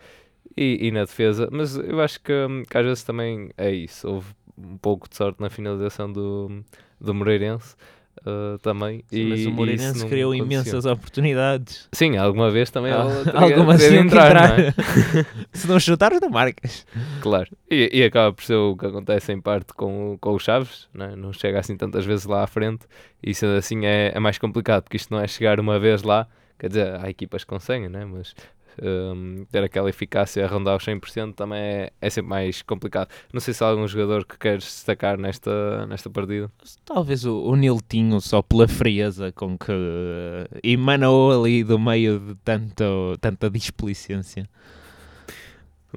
e, 0.56 0.86
e, 0.86 0.90
na 0.92 1.00
defesa. 1.00 1.48
Mas 1.50 1.76
eu 1.76 2.00
acho 2.00 2.20
que, 2.20 2.32
hum, 2.32 2.62
que 2.68 2.78
às 2.78 2.84
vezes 2.84 3.02
também 3.02 3.50
é 3.56 3.72
isso. 3.72 4.08
Houve 4.08 4.28
um 4.56 4.78
pouco 4.78 5.08
de 5.08 5.16
sorte 5.16 5.40
na 5.40 5.50
finalização 5.50 6.12
do, 6.12 6.62
do 7.00 7.14
Moreirense. 7.14 7.74
Uh, 8.22 8.58
também. 8.58 9.04
Sim, 9.08 9.20
e, 9.20 9.24
mas 9.28 9.46
o 9.46 9.50
Moreirense 9.52 10.06
criou 10.06 10.34
imensas 10.34 10.84
oportunidades. 10.84 11.88
Sim, 11.92 12.16
alguma 12.16 12.50
vez 12.50 12.70
também 12.70 12.92
ah, 12.92 13.04
alguma 13.34 13.76
teria 13.76 14.00
entrar. 14.00 14.30
entrar. 14.30 14.58
Não 14.58 14.64
é? 14.64 15.26
Se 15.52 15.68
não 15.68 15.78
chutares, 15.78 16.20
não 16.20 16.30
marcas. 16.30 16.86
Claro. 17.20 17.48
E, 17.70 17.90
e, 17.92 18.02
acaba 18.02 18.32
por 18.32 18.42
ser 18.42 18.54
o 18.54 18.76
que 18.76 18.86
acontece 18.86 19.32
em 19.32 19.40
parte 19.40 19.72
com, 19.74 20.16
com 20.20 20.34
os 20.34 20.42
Chaves, 20.42 20.88
não, 20.92 21.06
é? 21.06 21.16
não 21.16 21.32
chega 21.32 21.60
assim 21.60 21.76
tantas 21.76 22.04
vezes 22.04 22.26
lá 22.26 22.42
à 22.42 22.46
frente 22.46 22.86
e 23.22 23.34
sendo 23.34 23.56
assim 23.56 23.84
é, 23.84 24.12
é 24.14 24.18
mais 24.18 24.38
complicado, 24.38 24.84
porque 24.84 24.96
isto 24.96 25.12
não 25.12 25.20
é 25.20 25.28
chegar 25.28 25.60
uma 25.60 25.78
vez 25.78 26.02
lá, 26.02 26.26
quer 26.58 26.68
dizer, 26.68 26.98
há 27.00 27.08
equipas 27.08 27.44
que 27.44 27.50
conseguem, 27.50 27.88
né? 27.88 28.04
mas 28.04 28.34
um, 28.82 29.46
ter 29.50 29.62
aquela 29.62 29.88
eficácia 29.88 30.44
a 30.44 30.48
rondar 30.48 30.76
os 30.76 30.84
100% 30.84 31.34
também 31.34 31.58
é, 31.58 31.92
é 32.00 32.10
sempre 32.10 32.30
mais 32.30 32.62
complicado. 32.62 33.08
Não 33.32 33.40
sei 33.40 33.54
se 33.54 33.62
há 33.62 33.68
algum 33.68 33.86
jogador 33.86 34.24
que 34.24 34.38
queres 34.38 34.64
destacar 34.64 35.18
nesta, 35.18 35.86
nesta 35.86 36.10
partida. 36.10 36.50
Talvez 36.84 37.24
o, 37.24 37.42
o 37.42 37.56
Niltinho, 37.56 38.20
só 38.20 38.42
pela 38.42 38.68
frieza 38.68 39.32
com 39.32 39.56
que 39.56 39.72
uh, 39.72 40.58
emanou 40.62 41.42
ali 41.42 41.62
do 41.64 41.78
meio 41.78 42.18
de 42.18 42.34
tanto, 42.36 43.16
tanta 43.20 43.50
displicência. 43.50 44.48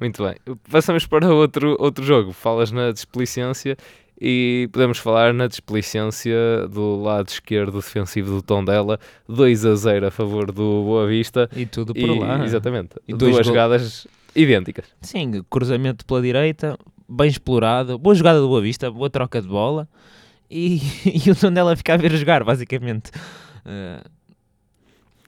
Muito 0.00 0.24
bem. 0.24 0.36
Passamos 0.70 1.06
para 1.06 1.32
outro, 1.32 1.76
outro 1.78 2.04
jogo. 2.04 2.32
Falas 2.32 2.72
na 2.72 2.90
displicência 2.90 3.76
e 4.20 4.68
podemos 4.70 4.98
falar 4.98 5.32
na 5.32 5.46
displicência 5.46 6.68
do 6.68 6.96
lado 7.02 7.28
esquerdo 7.28 7.76
defensivo 7.76 8.32
do 8.32 8.42
Tondela, 8.42 9.00
2 9.26 9.64
a 9.64 9.74
0 9.74 10.06
a 10.08 10.10
favor 10.10 10.52
do 10.52 10.84
Boa 10.84 11.06
Vista. 11.06 11.48
E 11.56 11.64
tudo 11.64 11.94
por 11.94 12.02
e, 12.02 12.18
lá. 12.18 12.44
Exatamente. 12.44 12.96
E 13.08 13.14
duas 13.14 13.46
jogadas 13.46 14.06
idênticas. 14.36 14.84
Sim, 15.00 15.42
cruzamento 15.48 16.04
pela 16.04 16.20
direita, 16.20 16.78
bem 17.08 17.28
explorado, 17.28 17.98
boa 17.98 18.14
jogada 18.14 18.40
do 18.40 18.48
Boa 18.48 18.60
Vista, 18.60 18.90
boa 18.90 19.08
troca 19.08 19.40
de 19.40 19.48
bola 19.48 19.88
e, 20.50 20.80
e 21.26 21.30
o 21.30 21.34
Tondela 21.34 21.74
fica 21.74 21.94
a 21.94 21.96
ver 21.96 22.12
jogar, 22.12 22.44
basicamente. 22.44 23.10
Uh, 23.64 24.06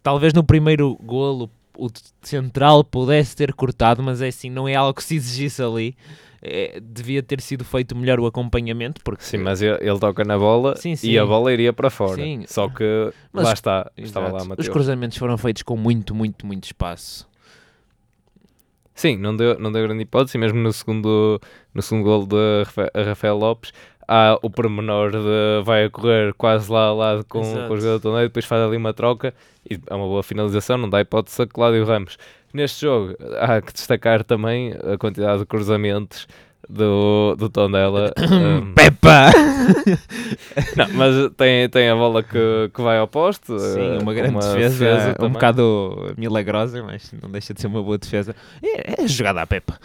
talvez 0.03 0.35
no 0.35 0.45
primeiro 0.45 0.99
golo 1.03 1.51
o 1.79 1.89
central 2.21 2.85
pudesse 2.85 3.35
ter 3.35 3.55
cortado, 3.55 4.03
mas 4.03 4.21
é 4.21 4.29
assim, 4.29 4.51
não 4.51 4.69
é 4.69 4.75
algo 4.75 4.93
que 4.93 5.03
se 5.03 5.17
exigisse 5.17 5.63
ali 5.63 5.97
é, 6.43 6.81
devia 6.83 7.23
ter 7.23 7.41
sido 7.41 7.65
feito 7.65 7.97
melhor 7.97 8.19
o 8.19 8.27
acompanhamento. 8.27 9.01
Porque... 9.05 9.23
Sim, 9.23 9.39
mas 9.39 9.63
ele, 9.63 9.79
ele 9.81 9.99
toca 9.99 10.25
na 10.25 10.37
bola 10.37 10.77
sim, 10.77 10.97
sim. 10.97 11.11
e 11.11 11.19
a 11.19 11.25
bola 11.25 11.53
iria 11.53 11.73
para 11.73 11.89
fora. 11.89 12.17
Sim. 12.17 12.45
Só 12.49 12.69
que 12.69 13.13
mas, 13.33 13.45
lá 13.45 13.53
está, 13.53 13.91
estava 13.97 14.27
lá 14.27 14.45
Mateus. 14.45 14.67
Os 14.67 14.73
cruzamentos 14.73 15.17
foram 15.17 15.39
feitos 15.39 15.63
com 15.63 15.77
muito, 15.77 16.15
muito, 16.15 16.45
muito 16.45 16.65
espaço. 16.65 17.31
Sim, 18.95 19.17
não 19.17 19.35
deu, 19.35 19.59
não 19.59 19.73
deu 19.73 19.83
grande 19.85 20.03
hipótese, 20.03 20.37
mesmo 20.37 20.59
no 20.59 20.73
segundo, 20.73 21.41
no 21.73 21.81
segundo 21.81 22.05
gol 22.05 22.27
de 22.27 22.65
Rafael 23.07 23.37
Lopes, 23.39 23.73
há 24.07 24.39
o 24.43 24.51
pormenor 24.51 25.11
de 25.13 25.65
vai 25.65 25.85
a 25.85 25.91
correr 25.91 26.35
quase 26.35 26.71
lá 26.71 26.87
ao 26.87 26.97
lado 26.97 27.25
com, 27.25 27.41
com 27.41 27.73
o 27.73 27.77
jogador 27.77 27.99
do 27.99 28.01
torneio, 28.01 28.29
depois 28.29 28.45
faz 28.45 28.61
ali 28.63 28.77
uma 28.77 28.93
troca 28.93 29.35
e 29.69 29.81
é 29.87 29.95
uma 29.95 30.07
boa 30.07 30.23
finalização, 30.23 30.77
não 30.77 30.91
dá 30.91 31.01
hipótese 31.01 31.41
a 31.41 31.47
Cláudio 31.47 31.85
Ramos. 31.85 32.19
Neste 32.53 32.83
jogo 32.83 33.17
há 33.41 33.61
que 33.61 33.73
destacar 33.73 34.23
também 34.25 34.75
a 34.93 34.99
quantidade 34.99 35.41
de 35.41 35.47
cruzamentos 35.47 36.27
do, 36.69 37.35
do 37.37 37.49
Tondela. 37.49 38.13
um... 38.19 38.73
Pepa! 38.75 39.31
não, 40.77 40.89
mas 40.95 41.31
tem, 41.37 41.69
tem 41.69 41.89
a 41.89 41.95
bola 41.95 42.23
que, 42.23 42.71
que 42.73 42.83
vai 42.83 42.99
ao 42.99 43.09
posto. 43.09 43.59
Sim, 43.59 43.99
uma 43.99 44.15
grande 44.15 44.31
uma 44.31 44.41
defesa, 44.41 44.85
defesa 44.85 45.17
um 45.21 45.31
bocado 45.31 46.15
milagrosa, 46.17 46.83
mas 46.83 47.13
não 47.21 47.31
deixa 47.31 47.53
de 47.55 47.61
ser 47.61 47.67
uma 47.67 47.83
boa 47.83 47.99
defesa. 47.99 48.35
É, 48.63 49.03
é 49.03 49.09
jogada 49.09 49.43
à 49.43 49.47
Pepa. 49.47 49.79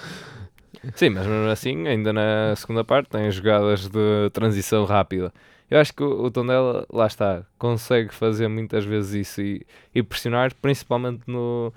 Sim, 0.95 1.09
mas 1.09 1.25
mesmo 1.25 1.49
assim, 1.49 1.87
ainda 1.87 2.13
na 2.13 2.55
segunda 2.55 2.83
parte, 2.83 3.09
tem 3.09 3.29
jogadas 3.31 3.87
de 3.87 4.29
transição 4.31 4.85
rápida. 4.85 5.33
Eu 5.69 5.79
acho 5.79 5.93
que 5.93 6.01
o, 6.01 6.23
o 6.23 6.31
Tondela, 6.31 6.85
lá 6.91 7.07
está, 7.07 7.43
consegue 7.57 8.13
fazer 8.13 8.47
muitas 8.47 8.85
vezes 8.85 9.27
isso 9.27 9.41
e, 9.41 9.65
e 9.93 10.01
pressionar, 10.01 10.53
principalmente 10.61 11.23
no, 11.27 11.73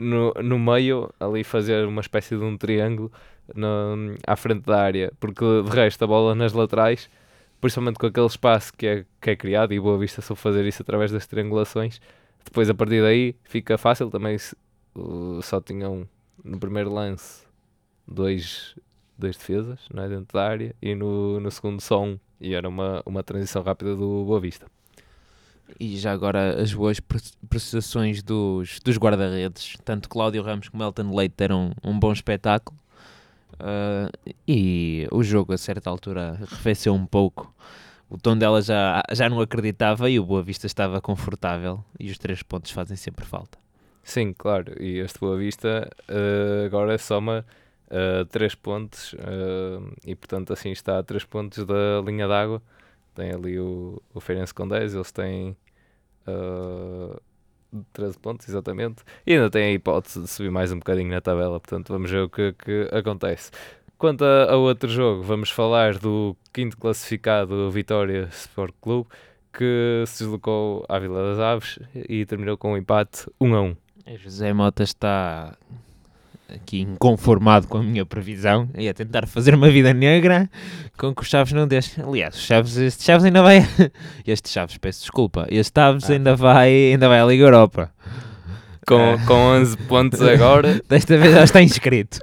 no, 0.00 0.32
no 0.42 0.58
meio, 0.58 1.12
ali 1.20 1.44
fazer 1.44 1.86
uma 1.86 2.00
espécie 2.00 2.36
de 2.36 2.42
um 2.42 2.56
triângulo 2.56 3.12
no, 3.54 4.16
à 4.26 4.36
frente 4.36 4.62
da 4.62 4.80
área, 4.82 5.12
porque 5.20 5.44
de 5.62 5.70
resto 5.70 6.02
a 6.02 6.06
bola 6.06 6.34
nas 6.34 6.52
laterais, 6.52 7.10
principalmente 7.60 7.98
com 7.98 8.06
aquele 8.06 8.26
espaço 8.26 8.72
que 8.72 8.86
é, 8.86 9.04
que 9.20 9.30
é 9.30 9.36
criado, 9.36 9.72
e 9.72 9.80
Boa 9.80 9.98
Vista 9.98 10.22
só 10.22 10.34
fazer 10.34 10.66
isso 10.66 10.82
através 10.82 11.10
das 11.12 11.26
triangulações, 11.26 12.00
depois 12.44 12.70
a 12.70 12.74
partir 12.74 13.02
daí 13.02 13.36
fica 13.44 13.76
fácil 13.76 14.10
também. 14.10 14.36
Só 15.42 15.60
tinham 15.60 16.08
no 16.42 16.58
primeiro 16.58 16.92
lance 16.92 17.46
dois, 18.06 18.74
dois 19.16 19.36
defesas 19.36 19.78
não 19.92 20.02
é, 20.02 20.08
dentro 20.08 20.34
da 20.34 20.44
área 20.44 20.74
e 20.82 20.94
no, 20.94 21.38
no 21.38 21.50
segundo 21.50 21.80
só 21.80 22.02
um, 22.02 22.18
e 22.40 22.54
era 22.54 22.68
uma, 22.68 23.02
uma 23.06 23.22
transição 23.22 23.62
rápida 23.62 23.94
do 23.94 24.24
Boa 24.24 24.40
Vista. 24.40 24.66
E 25.78 25.96
já 25.98 26.12
agora 26.12 26.60
as 26.60 26.72
boas 26.72 27.00
prestações 27.48 28.22
dos, 28.22 28.80
dos 28.80 28.96
guarda-redes, 28.96 29.76
tanto 29.84 30.08
Cláudio 30.08 30.42
Ramos 30.42 30.68
como 30.68 30.82
Elton 30.82 31.14
Leite 31.14 31.34
deram 31.36 31.72
um 31.82 31.98
bom 31.98 32.12
espetáculo. 32.12 32.78
Uh, 33.54 34.34
e 34.48 35.06
o 35.10 35.22
jogo 35.22 35.52
a 35.52 35.58
certa 35.58 35.90
altura 35.90 36.38
arrefeceu 36.40 36.94
um 36.94 37.04
pouco. 37.04 37.54
O 38.08 38.18
tom 38.18 38.36
dela 38.36 38.60
já, 38.60 39.02
já 39.12 39.28
não 39.28 39.40
acreditava 39.40 40.10
e 40.10 40.18
o 40.18 40.24
Boa 40.24 40.42
Vista 40.42 40.66
estava 40.66 41.00
confortável 41.00 41.84
e 41.98 42.10
os 42.10 42.18
três 42.18 42.42
pontos 42.42 42.72
fazem 42.72 42.96
sempre 42.96 43.24
falta. 43.24 43.58
Sim, 44.02 44.32
claro, 44.32 44.74
e 44.82 44.98
este 44.98 45.20
Boa 45.20 45.36
Vista 45.36 45.88
uh, 46.08 46.66
agora 46.66 46.98
soma 46.98 47.44
uh, 47.86 48.24
três 48.26 48.54
pontos 48.54 49.12
uh, 49.12 49.94
e 50.04 50.16
portanto 50.16 50.52
assim 50.52 50.70
está 50.72 50.98
a 50.98 51.02
três 51.02 51.24
pontos 51.24 51.64
da 51.64 52.02
linha 52.04 52.26
d'água 52.26 52.60
tem 53.14 53.32
ali 53.32 53.58
o, 53.58 54.00
o 54.14 54.20
com 54.54 54.68
10, 54.68 54.94
eles 54.94 55.12
têm 55.12 55.56
uh, 56.26 57.20
13 57.92 58.18
pontos, 58.18 58.48
exatamente, 58.48 59.02
e 59.26 59.34
ainda 59.34 59.50
tem 59.50 59.64
a 59.64 59.72
hipótese 59.72 60.20
de 60.20 60.28
subir 60.28 60.50
mais 60.50 60.72
um 60.72 60.78
bocadinho 60.78 61.10
na 61.10 61.20
tabela, 61.20 61.60
portanto 61.60 61.92
vamos 61.92 62.10
ver 62.10 62.22
o 62.22 62.28
que, 62.28 62.52
que 62.52 62.88
acontece. 62.92 63.50
Quanto 63.98 64.24
a, 64.24 64.52
a, 64.52 64.56
outro 64.56 64.88
jogo, 64.88 65.22
vamos 65.22 65.50
falar 65.50 65.98
do 65.98 66.34
quinto 66.52 66.76
classificado 66.78 67.70
Vitória 67.70 68.28
Sport 68.32 68.74
Clube, 68.80 69.08
que 69.52 70.04
se 70.06 70.24
deslocou 70.24 70.84
à 70.88 70.98
Vila 70.98 71.22
das 71.30 71.38
Aves 71.38 71.78
e 71.94 72.24
terminou 72.24 72.56
com 72.56 72.72
um 72.72 72.76
empate 72.76 73.26
1 73.40 73.54
a 73.54 73.62
1. 73.62 73.76
José 74.16 74.52
Mota 74.52 74.82
está 74.82 75.56
aqui 76.54 76.80
inconformado 76.80 77.66
com 77.68 77.78
a 77.78 77.82
minha 77.82 78.04
previsão 78.04 78.68
e 78.76 78.88
a 78.88 78.94
tentar 78.94 79.26
fazer 79.26 79.54
uma 79.54 79.70
vida 79.70 79.92
negra 79.92 80.48
com 80.96 81.14
que 81.14 81.22
os 81.22 81.28
Chaves 81.28 81.52
não 81.52 81.66
deixem. 81.66 82.04
Aliás, 82.04 82.38
Chaves, 82.38 82.76
este 82.76 83.04
Chaves 83.04 83.24
ainda 83.24 83.42
vai. 83.42 83.66
Este 84.26 84.48
Chaves, 84.48 84.76
peço 84.78 85.00
desculpa. 85.00 85.46
Este 85.50 85.80
Chaves 85.80 86.08
ah. 86.08 86.12
ainda, 86.12 86.36
vai, 86.36 86.92
ainda 86.92 87.08
vai 87.08 87.20
à 87.20 87.24
Liga 87.24 87.44
Europa. 87.44 87.92
Com, 88.90 89.24
com 89.24 89.34
11 89.34 89.76
pontos 89.76 90.20
agora. 90.20 90.82
Desta 90.88 91.16
vez 91.16 91.32
já 91.32 91.44
está 91.44 91.62
inscrito. 91.62 92.18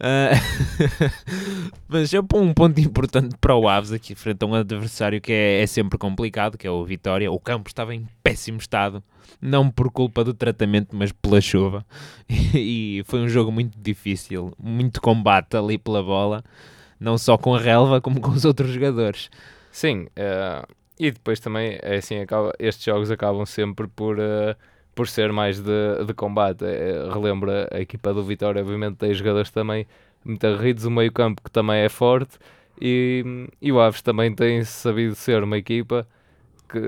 Uh, 0.00 1.10
mas 1.88 2.12
é 2.12 2.18
um 2.18 2.52
ponto 2.52 2.80
importante 2.80 3.36
para 3.40 3.54
o 3.54 3.68
Aves 3.68 3.92
aqui, 3.92 4.16
frente 4.16 4.42
a 4.42 4.46
um 4.46 4.54
adversário 4.54 5.20
que 5.20 5.32
é, 5.32 5.62
é 5.62 5.66
sempre 5.68 5.96
complicado, 5.96 6.58
que 6.58 6.66
é 6.66 6.70
o 6.70 6.84
Vitória. 6.84 7.30
O 7.30 7.38
campo 7.38 7.68
estava 7.68 7.94
em 7.94 8.08
péssimo 8.24 8.58
estado, 8.58 9.00
não 9.40 9.70
por 9.70 9.88
culpa 9.92 10.24
do 10.24 10.34
tratamento, 10.34 10.96
mas 10.96 11.12
pela 11.12 11.40
chuva. 11.40 11.86
E, 12.52 13.02
foi 13.06 13.20
um 13.20 13.28
jogo 13.28 13.52
muito 13.52 13.78
difícil, 13.80 14.52
muito 14.58 15.00
combate 15.00 15.56
ali 15.56 15.78
pela 15.78 16.02
bola, 16.02 16.42
não 16.98 17.16
só 17.16 17.38
com 17.38 17.54
a 17.54 17.60
relva, 17.60 18.00
como 18.00 18.20
com 18.20 18.30
os 18.30 18.44
outros 18.44 18.70
jogadores. 18.72 19.30
Sim, 19.70 20.08
uh, 20.18 20.66
e 20.98 21.10
depois 21.10 21.38
também, 21.38 21.78
é 21.80 21.96
assim, 21.96 22.18
acaba, 22.18 22.52
estes 22.58 22.84
jogos 22.84 23.10
acabam 23.10 23.46
sempre 23.46 23.86
por, 23.86 24.18
uh, 24.18 24.56
por 24.94 25.08
ser 25.08 25.32
mais 25.32 25.60
de, 25.60 26.04
de 26.06 26.14
combate. 26.14 26.64
É, 26.64 27.08
relembra 27.12 27.68
a 27.70 27.80
equipa 27.80 28.12
do 28.12 28.22
Vitória, 28.22 28.62
obviamente, 28.62 28.96
tem 28.96 29.12
jogadores 29.14 29.50
também 29.50 29.86
muito 30.24 30.46
aguerridos, 30.46 30.84
o 30.84 30.90
meio 30.90 31.12
campo 31.12 31.42
que 31.42 31.50
também 31.50 31.80
é 31.80 31.88
forte, 31.88 32.38
e, 32.80 33.48
e 33.60 33.72
o 33.72 33.80
Aves 33.80 34.02
também 34.02 34.34
tem 34.34 34.62
sabido 34.64 35.14
ser 35.14 35.42
uma 35.42 35.56
equipa 35.58 36.06
que 36.70 36.78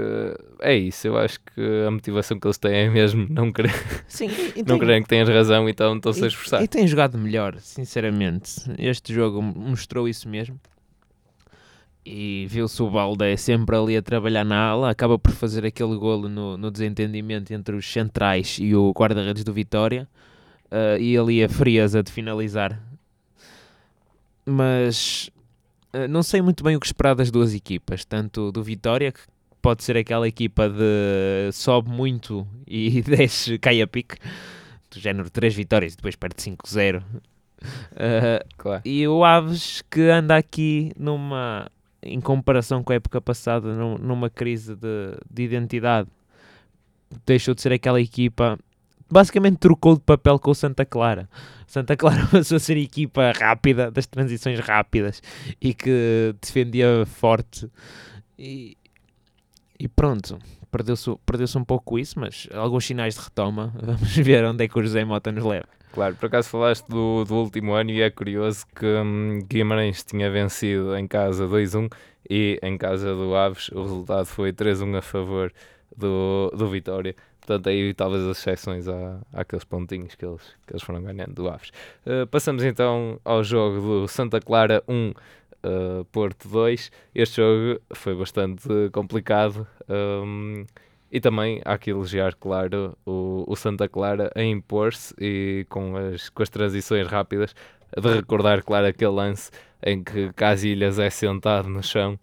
é 0.61 0.77
isso, 0.77 1.09
eu 1.09 1.19
acho 1.19 1.41
que 1.41 1.61
a 1.87 1.91
motivação 1.91 2.39
que 2.39 2.47
eles 2.47 2.57
têm 2.57 2.73
é 2.73 2.89
mesmo 2.89 3.27
não 3.29 3.51
querer 3.51 3.73
Sim, 4.07 4.29
não 4.65 4.79
querem 4.79 5.03
que 5.03 5.09
tenhas 5.09 5.29
razão, 5.29 5.69
então 5.69 5.97
estão-se 5.97 6.23
a 6.23 6.29
esforçar. 6.29 6.63
E 6.63 6.69
têm 6.69 6.87
jogado 6.87 7.19
melhor, 7.19 7.59
sinceramente. 7.59 8.61
Este 8.79 9.13
jogo 9.13 9.43
mostrou 9.43 10.09
isso 10.09 10.29
mesmo 10.29 10.59
e 12.05 12.47
viu-se 12.49 12.83
o 12.83 12.91
Balde 12.91 13.37
sempre 13.37 13.77
ali 13.77 13.97
a 13.97 14.03
trabalhar 14.03 14.45
na 14.45 14.59
ala, 14.59 14.91
acaba 14.91 15.19
por 15.19 15.33
fazer 15.33 15.65
aquele 15.65 15.97
golo 15.97 16.29
no, 16.29 16.57
no 16.57 16.71
desentendimento 16.71 17.53
entre 17.53 17.77
os 17.77 17.91
centrais 17.91 18.59
e 18.61 18.75
o 18.75 18.91
guarda-redes 18.91 19.45
do 19.45 19.53
Vitória, 19.53 20.09
uh, 20.67 21.01
e 21.01 21.17
ali 21.17 21.45
a 21.45 21.49
frieza 21.49 22.03
de 22.03 22.11
finalizar. 22.11 22.81
Mas 24.45 25.31
uh, 25.95 26.09
não 26.09 26.23
sei 26.23 26.43
muito 26.43 26.65
bem 26.65 26.75
o 26.75 26.81
que 26.81 26.87
esperar 26.87 27.15
das 27.15 27.31
duas 27.31 27.55
equipas, 27.55 28.05
tanto 28.05 28.51
do 28.51 28.63
Vitória, 28.63 29.13
que 29.13 29.21
pode 29.61 29.85
ser 29.85 29.97
aquela 29.97 30.27
equipa 30.27 30.69
de 30.69 31.53
sobe 31.53 31.89
muito 31.89 32.47
e 32.67 33.01
desce, 33.07 33.59
cai 33.59 33.81
a 33.81 33.87
pique, 33.87 34.17
do 34.91 34.99
género 34.99 35.31
3 35.31 35.55
vitórias 35.55 35.93
e 35.93 35.97
depois 35.97 36.17
perde 36.17 36.37
5-0. 36.43 37.01
Uh, 37.01 37.05
eh, 37.95 38.45
claro. 38.57 38.83
E 38.85 39.07
o 39.07 39.25
Aves 39.25 39.83
que 39.89 40.11
anda 40.11 40.37
aqui 40.37 40.93
numa 40.99 41.71
em 42.03 42.21
comparação 42.21 42.83
com 42.83 42.93
a 42.93 42.97
época 42.97 43.21
passada, 43.21 43.75
num, 43.75 43.97
numa 43.97 44.29
crise 44.29 44.75
de, 44.75 45.17
de 45.31 45.43
identidade, 45.43 46.09
deixou 47.25 47.55
de 47.55 47.63
ser 47.63 47.73
aquela 47.73 48.01
equipa. 48.01 48.59
Basicamente 49.11 49.59
trocou 49.59 49.95
de 49.95 50.01
papel 50.01 50.39
com 50.39 50.51
o 50.51 50.55
Santa 50.55 50.85
Clara. 50.85 51.29
Santa 51.67 51.97
Clara 51.97 52.27
passou 52.33 52.57
a 52.57 52.61
ser 52.61 52.77
a 52.77 52.81
equipa 52.81 53.33
rápida, 53.33 53.91
das 53.91 54.07
transições 54.07 54.59
rápidas 54.59 55.23
e 55.61 55.73
que 55.73 56.35
defendia 56.41 57.05
forte. 57.07 57.71
E, 58.39 58.77
e 59.79 59.87
pronto, 59.89 60.39
perdeu-se 60.71 61.15
perdeu 61.25 61.47
um 61.57 61.65
pouco 61.65 61.99
isso, 61.99 62.19
mas 62.19 62.49
alguns 62.53 62.87
sinais 62.87 63.15
de 63.15 63.21
retoma. 63.21 63.73
Vamos 63.81 64.17
ver 64.17 64.45
onde 64.45 64.65
é 64.65 64.69
que 64.69 64.79
o 64.79 64.83
José 64.83 65.05
Mota 65.05 65.31
nos 65.31 65.45
leva. 65.45 65.69
Claro, 65.93 66.17
por 66.17 66.27
acaso 66.27 66.49
falaste 66.49 66.87
do, 66.89 67.23
do 67.25 67.35
último 67.35 67.75
ano 67.75 67.91
e 67.91 68.01
é 68.01 68.11
curioso 68.11 68.65
que 68.75 68.87
hum, 68.87 69.41
Guimarães 69.47 70.03
tinha 70.03 70.31
vencido 70.31 70.97
em 70.97 71.07
casa 71.07 71.47
2-1 71.47 71.93
e 72.31 72.59
em 72.63 72.79
casa 72.79 73.15
do 73.15 73.37
Aves 73.37 73.69
o 73.69 73.83
resultado 73.83 74.25
foi 74.25 74.55
3-1 74.55 74.97
a 74.97 75.03
favor 75.03 75.53
do, 75.95 76.51
do 76.57 76.67
Vitória. 76.69 77.15
Portanto, 77.41 77.69
aí 77.69 77.93
talvez 77.93 78.23
as 78.23 78.39
exceções 78.39 78.89
à, 78.89 79.21
àqueles 79.35 79.65
pontinhos 79.65 80.15
que 80.15 80.25
eles, 80.25 80.43
que 80.67 80.73
eles 80.73 80.83
foram 80.83 81.03
ganhando 81.03 81.35
do 81.35 81.49
Aves. 81.49 81.71
Uh, 82.07 82.27
passamos 82.27 82.65
então 82.65 83.21
ao 83.23 83.45
jogo 83.45 83.81
do 83.81 84.09
Santa 84.09 84.41
Clara 84.41 84.83
1, 84.89 85.11
uh, 85.11 86.05
Porto 86.07 86.49
2. 86.49 86.91
Este 87.15 87.37
jogo 87.37 87.81
foi 87.95 88.15
bastante 88.15 88.67
complicado. 88.93 89.67
Um, 89.89 90.65
e 91.13 91.21
também 91.21 91.61
há 91.63 91.77
que 91.77 91.91
elogiar, 91.91 92.35
claro, 92.35 92.97
o, 93.05 93.45
o 93.47 93.55
Santa 93.55 93.87
Clara 93.87 94.33
a 94.35 94.43
impor-se 94.43 95.15
e 95.21 95.67
com 95.69 95.95
as, 95.95 96.31
com 96.31 96.43
as 96.43 96.49
transições 96.49 97.07
rápidas, 97.07 97.55
de 97.95 98.15
recordar, 98.15 98.65
claro, 98.65 98.87
aquele 98.87 99.11
lance 99.11 99.51
em 99.85 100.03
que 100.03 100.33
Casilhas 100.33 100.99
é 100.99 101.11
sentado 101.11 101.69
no 101.69 101.83
chão 101.83 102.19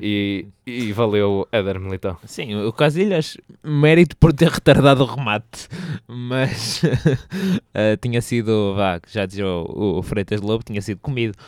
e, 0.00 0.46
e 0.66 0.92
valeu 0.92 1.46
Éder 1.52 1.78
Militão. 1.78 2.16
Sim, 2.24 2.56
o 2.64 2.72
Casilhas, 2.72 3.36
mérito 3.62 4.16
por 4.16 4.32
ter 4.32 4.48
retardado 4.48 5.04
o 5.04 5.06
remate, 5.06 5.68
mas 6.08 6.82
uh, 6.82 7.96
tinha 8.02 8.20
sido, 8.20 8.74
vá, 8.74 9.00
já 9.06 9.24
dizia 9.24 9.46
o, 9.46 9.98
o 9.98 10.02
Freitas 10.02 10.40
Lobo, 10.40 10.64
tinha 10.64 10.82
sido 10.82 10.98
comido 10.98 11.38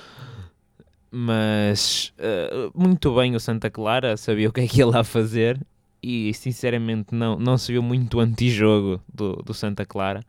mas 1.17 2.13
uh, 2.19 2.73
muito 2.75 3.15
bem 3.15 3.37
o 3.37 3.41
Santa 3.41 3.71
Clara 3.71 4.17
sabia 4.17 4.49
o 4.49 4.53
que 4.53 4.63
é 4.63 4.67
que 4.67 4.79
ia 4.79 4.87
lá 4.87 5.05
fazer 5.05 5.65
e 6.05 6.35
sinceramente 6.35 7.15
não, 7.15 7.39
não 7.39 7.57
se 7.57 7.73
viu 7.73 7.83
muito 7.83 8.21
antijogo 8.21 9.01
do, 9.13 9.37
do 9.37 9.55
Santa 9.55 9.87
Clara. 9.87 10.25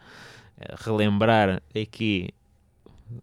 Eh, 0.58 0.76
relembrar 0.78 1.62
aqui 1.76 2.30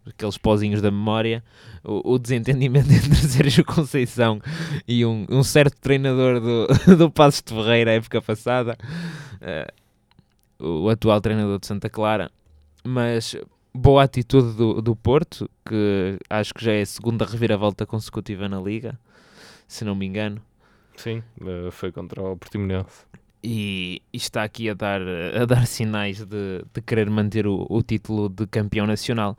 aqueles 0.07 0.37
pozinhos 0.37 0.83
da 0.83 0.91
memória, 0.91 1.43
o, 1.83 2.13
o, 2.13 2.19
desentendimento 2.19 2.89
entre 2.93 3.17
Sérgio 3.17 3.65
Conceição 3.65 4.41
e 4.87 5.05
um, 5.05 5.27
um 5.29 5.43
certo 5.43 5.77
treinador 5.81 6.41
do, 6.41 6.67
do 6.97 7.11
Passos 7.11 7.43
de 7.43 7.55
Ferreira, 7.55 7.93
época 7.93 8.21
passada, 8.21 8.77
uh, 10.61 10.85
o 10.85 10.89
atual 10.89 11.21
treinador 11.21 11.59
de 11.59 11.67
Santa 11.67 11.89
Clara, 11.89 12.31
mas 12.85 13.35
boa 13.75 14.03
atitude 14.05 14.55
do, 14.57 14.83
do 14.83 14.95
Porto, 14.95 15.51
que 15.67 16.19
acho 16.29 16.53
que 16.53 16.65
já 16.65 16.73
é 16.73 16.83
a 16.83 16.87
segunda 16.87 17.25
reviravolta 17.25 17.87
consecutiva 17.87 18.49
na 18.49 18.61
Liga, 18.61 18.99
se 19.67 19.85
não 19.85 19.95
me 19.95 20.07
engano. 20.07 20.41
Sim, 21.03 21.21
eh, 21.41 21.71
foi 21.73 21.91
contra 21.91 22.23
o 22.23 22.37
Portimonense. 22.37 23.05
E, 23.43 24.01
e, 24.13 24.17
está 24.17 24.45
aqui 24.45 24.71
a 24.71 24.75
dar, 24.75 25.01
a 25.01 25.45
dar 25.45 25.67
sinais 25.67 26.25
de, 26.25 26.65
de 26.73 26.81
querer 26.81 27.11
manter 27.11 27.45
o, 27.45 27.67
o 27.69 27.83
título 27.83 28.29
de 28.29 28.47
campeão 28.47 28.87
nacional. 28.87 29.37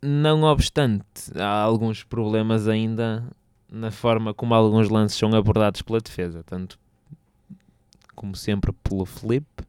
Não 0.00 0.44
obstante, 0.44 1.04
há 1.34 1.60
alguns 1.60 2.04
problemas 2.04 2.68
ainda 2.68 3.28
na 3.68 3.90
forma 3.90 4.32
como 4.32 4.54
alguns 4.54 4.88
lances 4.88 5.18
são 5.18 5.34
abordados 5.34 5.82
pela 5.82 5.98
defesa, 5.98 6.44
tanto 6.44 6.78
como 8.14 8.36
sempre 8.36 8.72
pelo 8.72 9.04
Felipe 9.04 9.64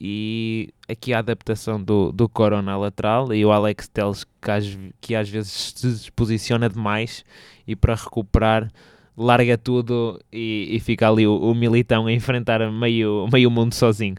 e 0.00 0.74
aqui 0.88 1.14
a 1.14 1.20
adaptação 1.20 1.80
do, 1.80 2.10
do 2.10 2.28
Corona 2.28 2.76
lateral 2.76 3.32
e 3.32 3.44
o 3.46 3.52
Alex 3.52 3.86
Teles 3.86 4.24
que 4.24 4.50
às, 4.50 4.78
que 5.00 5.14
às 5.14 5.28
vezes 5.28 5.74
se 5.76 6.10
posiciona 6.10 6.68
demais 6.68 7.24
e 7.68 7.76
para 7.76 7.94
recuperar 7.94 8.68
larga 9.16 9.58
tudo 9.58 10.20
e, 10.32 10.68
e 10.70 10.80
fica 10.80 11.08
ali 11.08 11.26
o, 11.26 11.36
o, 11.36 11.54
militão 11.54 12.06
a 12.06 12.12
enfrentar 12.12 12.70
meio, 12.70 13.28
meio 13.32 13.50
mundo 13.50 13.74
sozinho. 13.74 14.16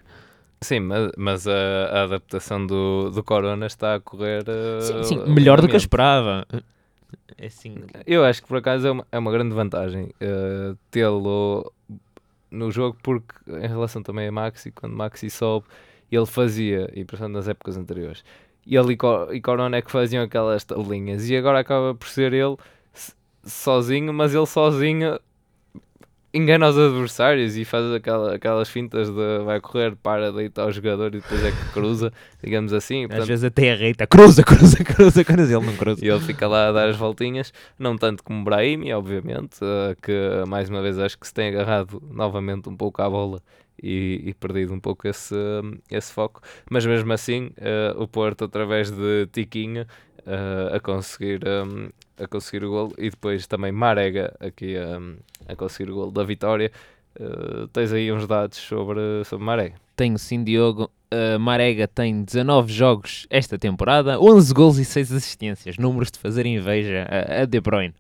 Sim, 0.62 0.80
mas, 0.82 1.12
mas 1.18 1.48
a, 1.48 1.52
a, 1.92 2.04
adaptação 2.04 2.66
do, 2.66 3.10
do 3.10 3.24
Corona 3.24 3.66
está 3.66 3.96
a 3.96 4.00
correr. 4.00 4.44
Uh, 4.44 4.82
sim, 4.82 5.04
sim, 5.04 5.30
melhor 5.32 5.60
do 5.60 5.68
que 5.68 5.76
eu 5.76 5.78
esperava. 5.78 6.46
É 7.38 7.48
assim... 7.48 7.76
Eu 8.06 8.24
acho 8.24 8.42
que 8.42 8.48
por 8.48 8.58
acaso 8.58 8.88
é 8.88 8.92
uma, 8.92 9.08
é 9.12 9.20
uma 9.20 9.32
grande 9.32 9.54
vantagem 9.54 10.06
uh, 10.22 10.78
tê-lo 10.90 11.72
no 12.50 12.72
jogo, 12.72 12.98
porque 13.02 13.34
em 13.48 13.68
relação 13.68 14.02
também 14.02 14.28
a 14.28 14.32
Maxi, 14.32 14.72
quando 14.72 14.96
Maxi 14.96 15.30
sobe, 15.30 15.66
ele 16.12 16.26
fazia, 16.26 16.90
e 16.94 17.04
pensando 17.04 17.34
nas 17.34 17.48
épocas 17.48 17.76
anteriores, 17.76 18.24
ele 18.66 18.94
e, 19.34 19.42
Corona 19.42 19.78
é 19.78 19.82
que 19.82 19.92
faziam 19.92 20.24
aquelas 20.24 20.66
linhas, 20.88 21.30
e 21.30 21.36
agora 21.36 21.60
acaba 21.60 21.96
por 21.96 22.08
ser 22.08 22.32
ele 22.34 22.56
sozinho, 23.44 24.14
mas 24.14 24.34
ele 24.34 24.46
sozinho 24.46 25.20
engana 26.34 26.68
os 26.68 26.78
adversários 26.78 27.56
e 27.56 27.64
faz 27.64 27.94
aquela, 27.94 28.36
aquelas 28.36 28.68
fintas 28.68 29.08
de 29.08 29.44
vai 29.46 29.62
correr, 29.62 29.96
para, 29.96 30.32
deita 30.32 30.64
ao 30.64 30.72
jogador 30.72 31.14
e 31.14 31.22
depois 31.22 31.44
é 31.46 31.52
que 31.52 31.72
cruza, 31.72 32.12
digamos 32.44 32.74
assim. 32.74 33.02
Portanto, 33.02 33.22
Às 33.22 33.28
vezes 33.28 33.46
até 33.46 33.72
arreita, 33.72 34.08
cruza, 34.08 34.42
cruza, 34.44 34.84
cruza, 34.84 35.24
cruza, 35.24 35.56
ele 35.56 35.66
não 35.66 35.76
cruza. 35.76 36.04
E 36.04 36.10
ele 36.10 36.20
fica 36.22 36.48
lá 36.48 36.70
a 36.70 36.72
dar 36.72 36.90
as 36.90 36.98
voltinhas, 36.98 37.54
não 37.78 37.96
tanto 37.96 38.24
como 38.24 38.44
Brahim, 38.44 38.92
obviamente, 38.94 39.60
uh, 39.62 39.96
que 40.02 40.12
mais 40.48 40.70
uma 40.70 40.82
vez 40.82 40.98
acho 40.98 41.20
que 41.20 41.28
se 41.28 41.34
tem 41.34 41.50
agarrado 41.50 42.02
novamente 42.10 42.68
um 42.68 42.76
pouco 42.76 43.02
à 43.04 43.10
bola 43.10 43.40
e, 43.82 44.24
e 44.26 44.34
perdido 44.34 44.74
um 44.74 44.80
pouco 44.80 45.08
esse, 45.08 45.36
esse 45.92 46.12
foco, 46.12 46.42
mas 46.70 46.84
mesmo 46.84 47.14
assim 47.14 47.52
uh, 47.58 48.02
o 48.02 48.08
Porto 48.08 48.46
através 48.46 48.90
de 48.90 49.28
Tiquinho 49.32 49.86
uh, 50.26 50.76
a 50.76 50.80
conseguir 50.80 51.42
um, 51.46 51.90
a 52.18 52.28
conseguir 52.28 52.64
o 52.66 52.70
gol 52.70 52.94
e 52.98 53.10
depois 53.10 53.48
também 53.48 53.72
Marega 53.72 54.36
aqui 54.40 54.76
um, 54.78 55.18
a 55.48 55.56
conseguir 55.56 55.92
o 55.92 55.96
gol 55.96 56.12
da 56.12 56.24
vitória. 56.24 56.72
Uh, 57.20 57.68
tens 57.68 57.94
aí 57.94 58.12
uns 58.12 58.26
dados 58.28 58.58
sobre, 58.58 59.24
sobre 59.26 59.46
Marega. 59.46 59.76
Tenho 59.96 60.18
sim, 60.18 60.44
Diogo. 60.44 60.90
Uh, 61.14 61.40
Marega 61.40 61.88
tem 61.88 62.24
19 62.24 62.74
jogos 62.74 63.28
esta 63.30 63.58
temporada, 63.58 64.20
11 64.20 64.54
gols 64.54 64.78
e 64.78 64.86
6 64.86 65.12
assistências. 65.12 65.78
Números 65.78 66.10
de 66.12 66.20
fazer 66.20 66.46
inveja 66.46 67.08
a, 67.10 67.42
a 67.42 67.46
De 67.46 67.62
Bruyne. 67.62 67.94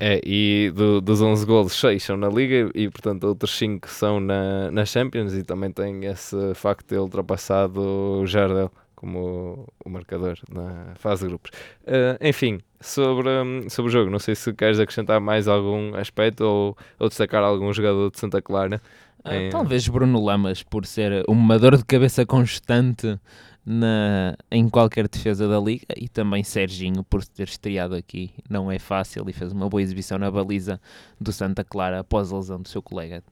É, 0.00 0.20
e 0.24 0.72
do, 0.74 1.00
dos 1.00 1.20
11 1.20 1.44
gols, 1.44 1.72
6 1.72 2.02
são 2.02 2.16
na 2.16 2.28
Liga 2.28 2.70
e, 2.72 2.88
portanto, 2.88 3.24
outros 3.24 3.56
5 3.58 3.88
são 3.88 4.20
na, 4.20 4.70
na 4.70 4.84
Champions. 4.84 5.34
E 5.34 5.42
também 5.42 5.70
tem 5.70 6.04
esse 6.04 6.36
facto 6.54 6.82
de 6.82 6.86
ter 6.86 6.98
ultrapassado 6.98 7.80
o 7.80 8.26
Jardel 8.26 8.70
como 8.98 9.64
o 9.84 9.88
marcador 9.88 10.36
na 10.50 10.92
fase 10.96 11.22
de 11.22 11.28
grupos. 11.28 11.52
Uh, 11.82 12.18
enfim, 12.20 12.58
sobre, 12.80 13.30
sobre 13.70 13.90
o 13.90 13.92
jogo, 13.92 14.10
não 14.10 14.18
sei 14.18 14.34
se 14.34 14.52
queres 14.52 14.80
acrescentar 14.80 15.20
mais 15.20 15.46
algum 15.46 15.94
aspecto 15.94 16.40
ou, 16.42 16.76
ou 16.98 17.08
destacar 17.08 17.44
algum 17.44 17.72
jogador 17.72 18.10
de 18.10 18.18
Santa 18.18 18.42
Clara. 18.42 18.82
Uh, 19.20 19.50
Talvez 19.52 19.86
Bruno 19.86 20.20
Lamas, 20.20 20.64
por 20.64 20.84
ser 20.84 21.24
uma 21.28 21.60
dor 21.60 21.76
de 21.76 21.84
cabeça 21.84 22.26
constante 22.26 23.20
na, 23.64 24.36
em 24.50 24.68
qualquer 24.68 25.06
defesa 25.06 25.46
da 25.46 25.60
liga 25.60 25.86
e 25.96 26.08
também 26.08 26.42
Serginho 26.42 27.04
por 27.04 27.24
ter 27.24 27.46
estreado 27.46 27.94
aqui. 27.94 28.32
Não 28.50 28.70
é 28.70 28.80
fácil 28.80 29.24
e 29.28 29.32
fez 29.32 29.52
uma 29.52 29.68
boa 29.68 29.80
exibição 29.80 30.18
na 30.18 30.28
baliza 30.28 30.80
do 31.20 31.32
Santa 31.32 31.62
Clara 31.62 32.00
após 32.00 32.32
a 32.32 32.36
lesão 32.36 32.60
do 32.60 32.68
seu 32.68 32.82
colega. 32.82 33.22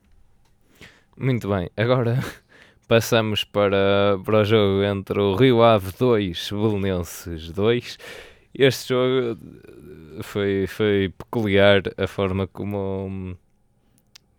Muito 1.19 1.49
bem, 1.49 1.69
agora 1.77 2.23
passamos 2.87 3.45
para, 3.45 4.19
para 4.25 4.41
o 4.41 4.45
jogo 4.45 4.83
entre 4.83 5.21
o 5.21 5.35
Rio 5.35 5.63
Ave 5.63 5.93
2 5.99 6.51
Belenenses 6.51 7.51
2. 7.51 7.99
Este 8.55 8.89
jogo 8.89 9.39
foi, 10.23 10.67
foi 10.67 11.13
peculiar 11.17 11.83
a 11.99 12.07
forma 12.07 12.47
como 12.47 13.37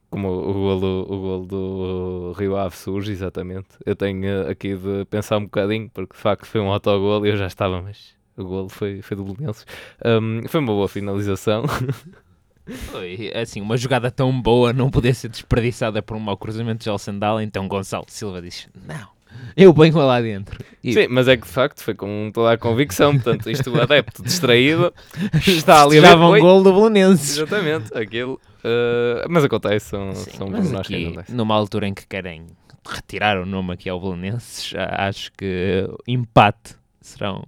como 0.10 0.30
o 0.30 0.54
golo, 0.54 1.02
o 1.04 1.20
golo 1.20 1.46
do 1.46 2.34
Rio 2.38 2.56
Ave 2.56 2.76
surge, 2.76 3.12
exatamente. 3.12 3.68
Eu 3.86 3.96
tenho 3.96 4.50
aqui 4.50 4.76
de 4.76 5.06
pensar 5.06 5.38
um 5.38 5.44
bocadinho, 5.44 5.90
porque 5.94 6.16
de 6.16 6.22
facto 6.22 6.46
foi 6.46 6.62
um 6.62 6.72
autogolo 6.72 7.26
e 7.26 7.30
eu 7.30 7.38
já 7.38 7.48
estava, 7.48 7.82
mas 7.82 8.16
o 8.38 8.44
golo 8.46 8.70
foi, 8.70 9.02
foi 9.02 9.18
do 9.18 9.24
Belenenses. 9.26 9.66
Um, 10.06 10.48
foi 10.48 10.62
uma 10.62 10.74
boa 10.74 10.88
finalização. 10.88 11.64
Foi, 12.68 13.32
assim, 13.34 13.62
uma 13.62 13.78
jogada 13.78 14.12
tão 14.12 14.42
boa 14.42 14.74
não 14.74 14.90
podia 14.90 15.14
ser 15.14 15.30
desperdiçada 15.30 16.02
por 16.02 16.18
um 16.18 16.20
mau 16.20 16.38
cruzamento 16.38 16.80
de 16.80 16.86
Gelsendal, 16.86 17.40
então 17.42 17.68
Gonçalo 17.68 18.06
Silva 18.08 18.42
diz, 18.42 18.68
não, 18.86 19.08
eu 19.56 19.74
ponho 19.74 19.96
lá 19.98 20.20
dentro. 20.20 20.60
E... 20.84 20.94
Sim, 20.94 21.08
mas 21.10 21.28
é 21.28 21.38
que 21.38 21.46
de 21.46 21.54
facto 21.54 21.82
foi 21.82 21.94
com 21.94 22.30
toda 22.34 22.54
a 22.54 22.58
convicção, 22.58 23.14
portanto, 23.14 23.50
isto 23.50 23.72
o 23.72 23.82
adepto 23.82 24.22
distraído 24.22 24.94
está 25.48 25.84
ali 25.84 26.00
a 26.00 26.16
ver... 26.16 26.18
um 26.18 26.40
gol 26.40 26.64
do 26.64 26.74
Belenenses. 26.74 27.38
Exatamente, 27.38 27.98
aquilo 27.98 28.40
Uh, 28.68 29.24
mas 29.30 29.46
acontece, 29.46 29.90
são, 29.90 30.14
Sim, 30.14 30.32
são 30.32 30.50
mas 30.50 30.74
aqui, 30.74 31.16
numa 31.30 31.56
altura 31.56 31.88
em 31.88 31.94
que 31.94 32.06
querem 32.06 32.48
retirar 32.86 33.38
o 33.38 33.46
nome 33.46 33.74
aqui 33.74 33.90
ao 33.90 34.00
Belenenses, 34.00 34.74
acho 34.76 35.32
que 35.34 35.88
empate 36.08 36.76
serão 37.00 37.44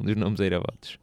um 0.00 0.04
dos 0.04 0.16
nomes 0.16 0.40
airavotos. 0.40 0.98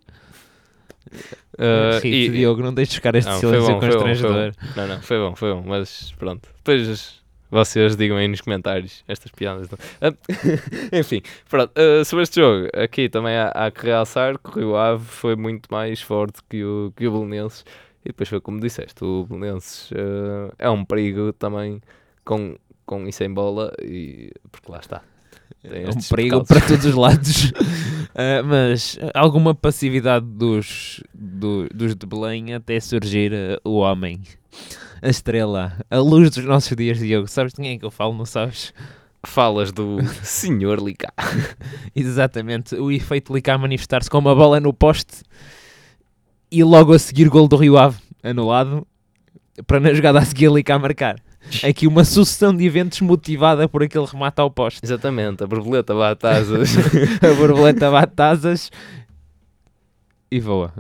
Uh, 1.54 2.00
Rito, 2.02 2.08
e, 2.08 2.30
Diogo, 2.30 2.62
não 2.62 2.74
deixes 2.74 2.96
ficar 2.96 3.16
este 3.16 3.30
não, 3.30 3.40
silêncio 3.40 3.74
bom, 3.74 3.80
constrangedor. 3.80 4.54
Não, 4.76 4.88
não, 4.88 5.02
foi 5.02 5.18
bom, 5.18 5.36
foi 5.36 5.54
bom, 5.54 5.64
mas 5.66 6.12
pronto. 6.18 6.50
Depois 6.58 7.22
vocês 7.52 7.96
digam 7.96 8.18
aí 8.18 8.28
nos 8.28 8.42
comentários 8.42 9.04
estas 9.08 9.32
piadas. 9.32 9.68
Uh, 9.72 10.18
enfim, 10.92 11.22
pronto. 11.50 11.72
Uh, 11.78 12.04
sobre 12.04 12.24
este 12.24 12.42
jogo, 12.42 12.68
aqui 12.74 13.08
também 13.10 13.36
há, 13.36 13.50
há 13.50 13.72
que 13.72 13.86
realçar 13.86 14.38
que 14.40 14.50
o 14.50 14.54
Rio 14.54 14.76
Ave 14.76 15.06
foi 15.06 15.36
muito 15.36 15.68
mais 15.72 16.02
forte 16.02 16.42
que 16.50 16.64
o, 16.64 16.92
que 16.96 17.08
o 17.08 17.12
Belenenses 17.12 17.64
e 18.06 18.10
depois 18.10 18.28
foi 18.28 18.42
como 18.42 18.60
disseste, 18.60 19.04
o 19.04 19.26
Belenenses 19.26 19.90
uh, 19.92 20.54
é 20.60 20.70
um 20.70 20.84
perigo 20.84 21.32
também 21.34 21.82
com, 22.26 22.58
com 22.86 23.08
e 23.08 23.14
sem 23.14 23.34
bola, 23.34 23.74
e, 23.82 24.32
porque 24.52 24.72
lá 24.72 24.80
está. 24.80 25.02
É 25.64 25.90
um 25.90 26.16
perigo 26.16 26.46
para 26.46 26.62
todos 26.62 26.86
os 26.86 26.96
lados. 26.96 27.46
uh, 27.52 28.44
mas 28.46 29.00
alguma 29.14 29.56
passividade 29.56 30.26
dos, 30.26 31.02
do, 31.14 31.68
dos 31.74 31.96
de 31.96 32.06
Belém 32.06 32.54
até 32.54 32.80
surgir 32.80 33.32
uh, 33.32 33.70
o 33.70 33.78
homem, 33.78 34.22
a 35.02 35.10
estrela, 35.10 35.74
a 35.90 35.98
luz 36.00 36.30
dos 36.32 36.44
nossos 36.46 36.76
dias, 36.76 37.00
Diogo. 37.00 37.28
Sabes 37.28 37.54
de 37.54 37.62
quem 37.62 37.72
é 37.72 37.78
que 37.78 37.86
eu 37.86 37.92
falo, 37.92 38.14
não 38.14 38.26
sabes? 38.26 38.74
Falas 39.26 39.72
do 39.72 40.00
Senhor 40.22 40.82
Licá. 40.82 41.14
Exatamente, 41.96 42.76
o 42.76 42.92
efeito 42.92 43.34
Licá 43.34 43.58
manifestar-se 43.58 44.10
com 44.10 44.18
uma 44.18 44.36
bola 44.36 44.60
no 44.60 44.74
poste 44.74 45.24
e 46.52 46.64
logo 46.64 46.94
a 46.94 47.00
seguir 47.00 47.30
gol 47.30 47.48
do 47.48 47.56
Rio 47.56 47.78
Ave, 47.78 47.98
anulado, 48.22 48.86
para 49.66 49.80
na 49.80 49.94
jogada 49.94 50.20
a 50.20 50.26
seguir 50.26 50.48
ali 50.48 50.64
cá 50.64 50.78
marcar. 50.78 51.16
Aqui 51.64 51.88
uma 51.88 52.04
sucessão 52.04 52.56
de 52.56 52.66
eventos 52.66 53.02
motivada 53.02 53.68
por 53.68 53.84
aquele 53.84 54.06
remate 54.06 54.40
ao 54.40 54.50
poste. 54.50 54.80
Exatamente, 54.84 55.44
a 55.44 55.48
borboleta 55.48 55.94
bate 55.94 56.26
asas. 56.26 56.76
a 57.22 57.34
borboleta 57.36 57.92
bate 57.92 58.22
asas 58.22 58.72
e 60.32 60.40
voa. 60.40 60.74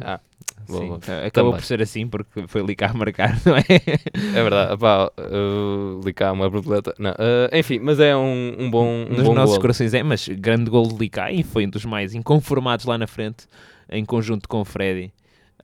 Ah, 0.00 0.20
Sim, 0.66 0.98
acabou 1.26 1.52
por 1.52 1.64
ser 1.64 1.80
assim 1.80 2.06
porque 2.06 2.46
foi 2.46 2.60
ali 2.60 2.76
cá 2.76 2.90
a 2.90 2.94
marcar, 2.94 3.40
não 3.44 3.56
é? 3.56 3.64
É 3.64 4.42
verdade, 4.42 4.76
pá, 4.78 5.10
uh, 5.18 6.00
Licá 6.04 6.32
uma 6.32 6.48
borboleta. 6.50 6.94
Não, 6.98 7.10
uh, 7.12 7.54
enfim, 7.54 7.78
mas 7.78 7.98
é 8.00 8.14
um, 8.14 8.54
um 8.58 8.70
bom. 8.70 8.86
Um 8.86 9.16
Nos 9.16 9.22
bom 9.22 9.34
nossos 9.34 9.56
gol. 9.56 9.62
corações 9.62 9.94
é, 9.94 10.02
mas 10.02 10.28
grande 10.28 10.70
gol 10.70 10.86
de 10.86 10.94
Licá 10.94 11.32
e 11.32 11.42
foi 11.42 11.66
um 11.66 11.70
dos 11.70 11.84
mais 11.84 12.14
inconformados 12.14 12.84
lá 12.84 12.98
na 12.98 13.06
frente 13.06 13.46
em 13.90 14.04
conjunto 14.04 14.48
com 14.48 14.60
o 14.60 14.64
Freddy, 14.64 15.12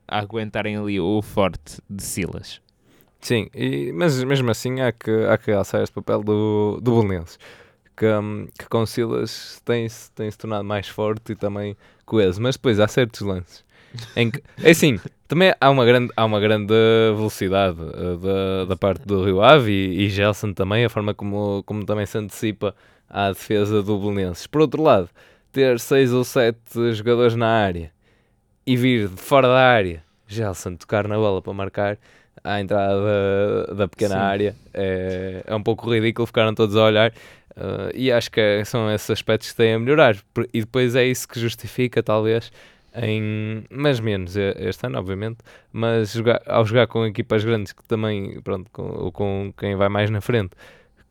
a 0.09 0.20
aguentarem 0.20 0.77
ali 0.77 0.99
o 0.99 1.20
forte 1.20 1.81
de 1.88 2.03
Silas. 2.03 2.63
Sim, 3.25 3.49
e, 3.55 3.91
mas 3.93 4.23
mesmo 4.23 4.51
assim 4.51 4.83
há 4.83 4.93
que, 4.93 5.11
há 5.11 5.39
que 5.39 5.51
alçar 5.51 5.83
este 5.83 5.95
papel 5.95 6.23
do, 6.23 6.79
do 6.83 7.01
Belenenses, 7.03 7.39
que, 7.97 8.05
um, 8.05 8.47
que 8.59 8.69
com 8.69 8.85
Silas 8.85 9.63
tem-se 9.65 10.13
tem 10.13 10.31
-se 10.31 10.37
tornado 10.37 10.63
mais 10.63 10.89
forte 10.89 11.33
e 11.33 11.35
também 11.35 11.75
coeso, 12.05 12.43
mas 12.43 12.57
depois 12.57 12.79
há 12.79 12.87
certos 12.87 13.23
lances 13.23 13.65
em 14.15 14.31
que, 14.31 14.43
é 14.63 14.73
assim, 14.73 15.01
também 15.27 15.55
há 15.59 15.71
uma 15.71 15.87
grande, 15.87 16.13
há 16.15 16.25
uma 16.27 16.39
grande 16.39 16.75
velocidade 17.17 17.81
uh, 17.81 18.19
da, 18.19 18.65
da 18.67 18.77
parte 18.77 19.07
do 19.07 19.25
Rio 19.25 19.41
Ave 19.41 19.73
e, 19.73 20.05
e 20.05 20.09
Gelson 20.11 20.53
também, 20.53 20.85
a 20.85 20.91
forma 20.91 21.15
como, 21.15 21.63
como 21.65 21.87
também 21.87 22.05
se 22.05 22.19
antecipa 22.19 22.75
à 23.09 23.29
defesa 23.29 23.83
do 23.83 23.99
Belenenses. 23.99 24.47
Por 24.47 24.61
outro 24.61 24.83
lado, 24.83 25.09
ter 25.51 25.81
seis 25.81 26.13
ou 26.13 26.25
sete 26.25 26.93
jogadores 26.93 27.35
na 27.37 27.49
área 27.49 27.91
e 28.67 28.77
vir 28.77 29.09
de 29.09 29.17
fora 29.17 29.49
da 29.49 29.61
área, 29.61 30.05
Gelson 30.27 30.77
tocar 30.77 31.09
na 31.09 31.17
bola 31.17 31.41
para 31.41 31.55
marcar 31.55 31.99
à 32.42 32.61
entrada 32.61 32.94
da, 33.68 33.75
da 33.75 33.88
pequena 33.88 34.14
Sim. 34.14 34.20
área 34.20 34.57
é, 34.73 35.42
é 35.47 35.55
um 35.55 35.62
pouco 35.62 35.90
ridículo, 35.90 36.27
ficaram 36.27 36.55
todos 36.55 36.77
a 36.77 36.85
olhar. 36.85 37.12
Uh, 37.57 37.90
e 37.94 38.11
acho 38.11 38.31
que 38.31 38.40
é, 38.40 38.64
são 38.64 38.90
esses 38.92 39.09
aspectos 39.09 39.51
que 39.51 39.57
têm 39.57 39.75
a 39.75 39.79
melhorar. 39.79 40.16
E 40.53 40.61
depois 40.61 40.97
é 40.97 41.05
isso 41.05 41.29
que 41.29 41.38
justifica, 41.38 42.03
talvez, 42.03 42.51
em, 42.94 43.64
mas 43.70 44.01
menos 44.01 44.37
este 44.37 44.87
ano, 44.87 44.99
obviamente, 44.99 45.38
mas 45.73 46.12
jogar, 46.12 46.42
ao 46.47 46.64
jogar 46.64 46.87
com 46.87 47.07
equipas 47.07 47.44
grandes 47.44 47.73
que 47.73 47.83
também, 47.85 48.40
pronto, 48.40 48.70
com, 48.73 49.11
com 49.12 49.55
quem 49.57 49.77
vai 49.77 49.88
mais 49.88 50.11
na 50.11 50.20
frente, 50.20 50.51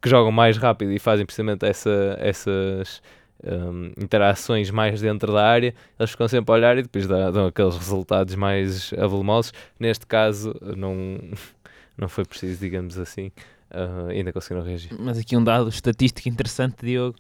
que 0.01 0.09
jogam 0.09 0.31
mais 0.31 0.57
rápido 0.57 0.91
e 0.91 0.99
fazem 0.99 1.25
precisamente 1.25 1.65
essa, 1.65 2.17
essas 2.19 3.01
um, 3.43 3.91
interações 4.01 4.69
mais 4.69 5.01
dentro 5.01 5.34
da 5.34 5.45
área, 5.45 5.73
eles 5.99 6.12
ficam 6.12 6.27
sempre 6.27 6.51
a 6.51 6.56
olhar 6.56 6.77
e 6.77 6.84
depois 6.84 7.08
dão, 7.08 7.32
dão 7.32 7.45
aqueles 7.47 7.75
resultados 7.77 8.36
mais 8.36 8.93
avolumosos. 8.93 9.53
Neste 9.79 10.06
caso, 10.06 10.56
não, 10.75 11.19
não 11.97 12.08
foi 12.08 12.25
preciso, 12.25 12.60
digamos 12.60 12.97
assim, 12.97 13.32
uh, 13.71 14.10
ainda 14.10 14.32
conseguiram 14.32 14.65
reagir. 14.65 14.91
Mas 14.97 15.17
aqui 15.17 15.36
um 15.36 15.43
dado 15.43 15.69
estatístico 15.69 16.29
interessante, 16.29 16.86
Diogo. 16.86 17.17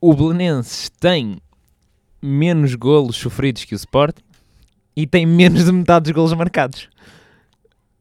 O 0.00 0.14
Belenenses 0.14 0.90
tem 1.00 1.38
menos 2.22 2.74
golos 2.74 3.16
sofridos 3.16 3.64
que 3.64 3.74
o 3.74 3.76
Sport 3.76 4.16
e 4.94 5.06
tem 5.06 5.26
menos 5.26 5.64
de 5.64 5.72
metade 5.72 6.04
dos 6.04 6.12
golos 6.12 6.32
marcados. 6.32 6.88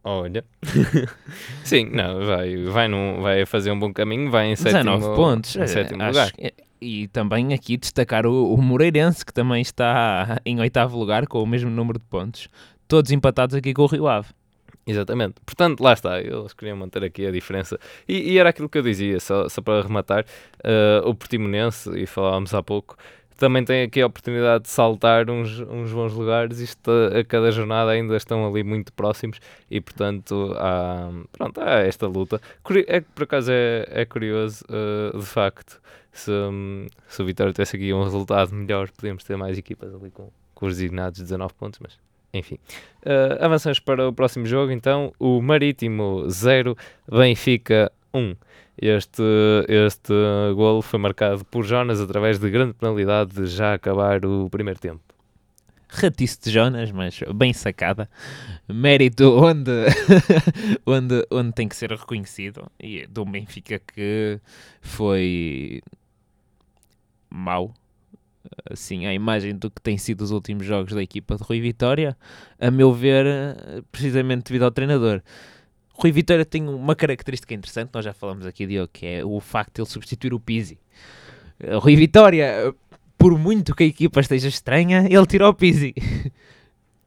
Olha. 0.04 0.46
Sim, 1.64 1.90
não, 1.92 2.24
vai, 2.24 2.64
vai, 2.66 2.88
num, 2.88 3.22
vai 3.22 3.44
fazer 3.46 3.72
um 3.72 3.80
bom 3.80 3.92
caminho, 3.92 4.30
vai 4.30 4.52
em 4.52 4.56
sétimo, 4.56 4.84
19 4.84 5.16
pontos. 5.16 5.56
Em 5.56 5.66
sétimo 5.66 6.06
lugar. 6.06 6.32
E 6.86 7.08
também 7.08 7.54
aqui 7.54 7.78
destacar 7.78 8.26
o, 8.26 8.54
o 8.54 8.62
Moreirense, 8.62 9.26
que 9.26 9.34
também 9.34 9.62
está 9.62 10.40
em 10.46 10.60
oitavo 10.60 10.98
lugar 10.98 11.26
com 11.26 11.42
o 11.42 11.48
mesmo 11.48 11.70
número 11.70 11.98
de 11.98 12.06
pontos. 12.06 12.48
Todos 12.88 13.12
empatados 13.12 13.56
aqui 13.56 13.74
com 13.74 13.82
o 13.82 13.88
Rio 13.88 14.08
Ave. 14.08 14.30
Exatamente. 14.86 15.36
Portanto, 15.44 15.82
lá 15.82 15.94
está. 15.94 16.22
Eles 16.22 16.54
queriam 16.54 16.78
manter 16.78 17.04
aqui 17.04 17.26
a 17.26 17.32
diferença. 17.32 17.80
E, 18.08 18.34
e 18.34 18.38
era 18.38 18.50
aquilo 18.50 18.70
que 18.70 18.78
eu 18.78 18.84
dizia, 18.84 19.20
só, 19.20 19.50
só 19.50 19.62
para 19.62 19.82
rematar, 19.82 20.26
uh, 20.60 21.10
o 21.10 21.16
Portimonense, 21.16 21.90
e 21.98 22.06
falávamos 22.06 22.54
há 22.54 22.62
pouco, 22.62 22.96
também 23.38 23.66
tem 23.66 23.84
aqui 23.84 24.02
a 24.02 24.08
oportunidade 24.08 24.66
de 24.66 24.70
saltar 24.70 25.30
uns, 25.30 25.60
uns 25.60 25.92
bons 25.92 26.14
lugares. 26.14 26.60
Isto 26.60 26.92
a, 26.92 27.24
cada 27.24 27.52
jornada 27.52 27.92
ainda 27.92 28.16
estão 28.16 28.48
ali 28.48 28.64
muito 28.64 28.94
próximos 28.94 29.40
e, 29.70 29.82
portanto, 29.82 30.54
há, 30.58 31.10
pronto, 31.32 31.60
há 31.62 31.80
esta 31.80 32.08
luta. 32.08 32.40
É 32.88 33.02
por 33.02 33.24
acaso 33.24 33.52
é, 33.52 33.86
é 33.90 34.06
curioso, 34.06 34.64
uh, 34.70 35.18
de 35.18 35.26
facto, 35.26 35.82
se, 36.16 36.32
um, 36.32 36.88
se 37.08 37.22
o 37.22 37.26
Vitória 37.26 37.52
tivesse 37.52 37.76
aqui 37.76 37.94
um 37.94 38.04
resultado 38.04 38.54
melhor, 38.56 38.90
podíamos 38.92 39.24
ter 39.24 39.36
mais 39.36 39.58
equipas 39.58 39.94
ali 39.94 40.10
com, 40.10 40.30
com 40.54 40.66
os 40.66 40.78
designados 40.78 41.20
19 41.20 41.54
pontos, 41.54 41.80
mas 41.82 42.00
enfim. 42.34 42.56
Uh, 43.06 43.44
avançamos 43.44 43.80
para 43.80 44.08
o 44.08 44.14
próximo 44.14 44.46
jogo, 44.46 44.72
então. 44.72 45.14
O 45.20 45.42
Marítimo 45.42 46.30
0, 46.30 46.78
Benfica 47.10 47.92
1. 48.14 48.36
Este, 48.78 49.24
este 49.70 50.14
golo 50.54 50.82
foi 50.82 51.00
marcado 51.00 51.46
por 51.46 51.64
Jonas 51.64 52.02
através 52.02 52.40
de 52.40 52.50
grande 52.50 52.74
penalidade 52.74 53.34
de 53.34 53.48
já 53.48 53.74
acabar 53.74 54.26
o 54.26 54.50
primeiro 54.50 54.80
tempo. 54.80 55.02
Ratice 55.88 56.40
de 56.42 56.52
Jonas, 56.52 56.92
mas 56.92 57.22
bem 57.34 57.54
sacada. 57.54 58.10
Mérito 58.68 59.32
onde, 59.38 59.72
onde, 60.86 61.26
onde 61.32 61.54
tem 61.54 61.70
que 61.70 61.76
ser 61.76 61.92
reconhecido. 61.92 62.70
E 62.78 63.08
do 63.08 63.24
Benfica 63.24 63.80
que 63.80 64.40
foi 64.82 65.82
mau. 67.36 67.74
Assim, 68.70 69.06
a 69.06 69.14
imagem 69.14 69.56
do 69.56 69.70
que 69.70 69.82
tem 69.82 69.98
sido 69.98 70.22
os 70.22 70.32
últimos 70.32 70.66
jogos 70.66 70.94
da 70.94 71.02
equipa 71.02 71.36
de 71.36 71.44
Rui 71.44 71.60
Vitória, 71.60 72.16
a 72.60 72.70
meu 72.70 72.94
ver, 72.94 73.26
precisamente 73.92 74.46
devido 74.46 74.64
ao 74.64 74.72
treinador. 74.72 75.22
Rui 75.98 76.12
Vitória 76.12 76.46
tem 76.46 76.68
uma 76.68 76.96
característica 76.96 77.54
interessante, 77.54 77.90
nós 77.94 78.04
já 78.04 78.14
falamos 78.14 78.46
aqui, 78.46 78.68
Diogo, 78.68 78.90
que 78.92 79.06
é 79.06 79.26
o 79.26 79.40
facto 79.40 79.76
de 79.76 79.82
ele 79.82 79.90
substituir 79.90 80.34
o 80.34 80.40
Pizzi. 80.40 80.78
Eh, 81.60 81.76
Rui 81.76 81.96
Vitória, 81.96 82.74
por 83.18 83.38
muito 83.38 83.74
que 83.74 83.84
a 83.84 83.88
equipa 83.88 84.20
esteja 84.20 84.50
estranha, 84.50 85.08
ele 85.10 85.26
tirou 85.26 85.50
o 85.50 85.54
Pizzi. 85.54 85.94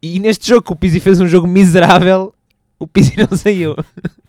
E 0.01 0.21
neste 0.21 0.49
jogo 0.49 0.75
o 0.75 0.77
Pizzi 0.77 1.01
fez 1.01 1.21
um 1.21 1.27
jogo 1.27 1.49
miserável, 1.49 2.33
o 2.79 2.87
Pizzi 2.87 3.17
não 3.17 3.37
saiu. 3.37 3.75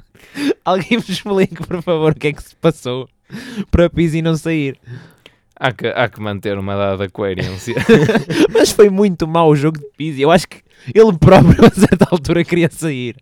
Alguém 0.66 0.98
me 0.98 1.04
explique, 1.08 1.64
por 1.64 1.84
favor, 1.84 2.12
o 2.12 2.16
que 2.16 2.30
é 2.30 2.34
que 2.34 2.42
se 2.42 2.56
passou 2.56 3.08
para 3.70 3.86
o 3.86 3.90
Pizzi 3.92 4.20
não 4.20 4.36
sair. 4.36 4.80
Há 5.60 5.74
que, 5.74 5.88
há 5.88 6.08
que 6.08 6.22
manter 6.22 6.58
uma 6.58 6.76
dada 6.76 7.10
coerência. 7.10 7.76
Mas 8.54 8.72
foi 8.72 8.90
muito 8.90 9.28
mau 9.28 9.50
o 9.50 9.56
jogo 9.56 9.78
de 9.78 9.86
Pizzi. 9.98 10.22
Eu 10.22 10.32
acho 10.32 10.48
que 10.48 10.62
ele 10.96 11.18
próprio, 11.18 11.66
a 11.68 11.70
certa 11.70 12.08
altura, 12.10 12.46
queria 12.46 12.70
sair. 12.72 13.18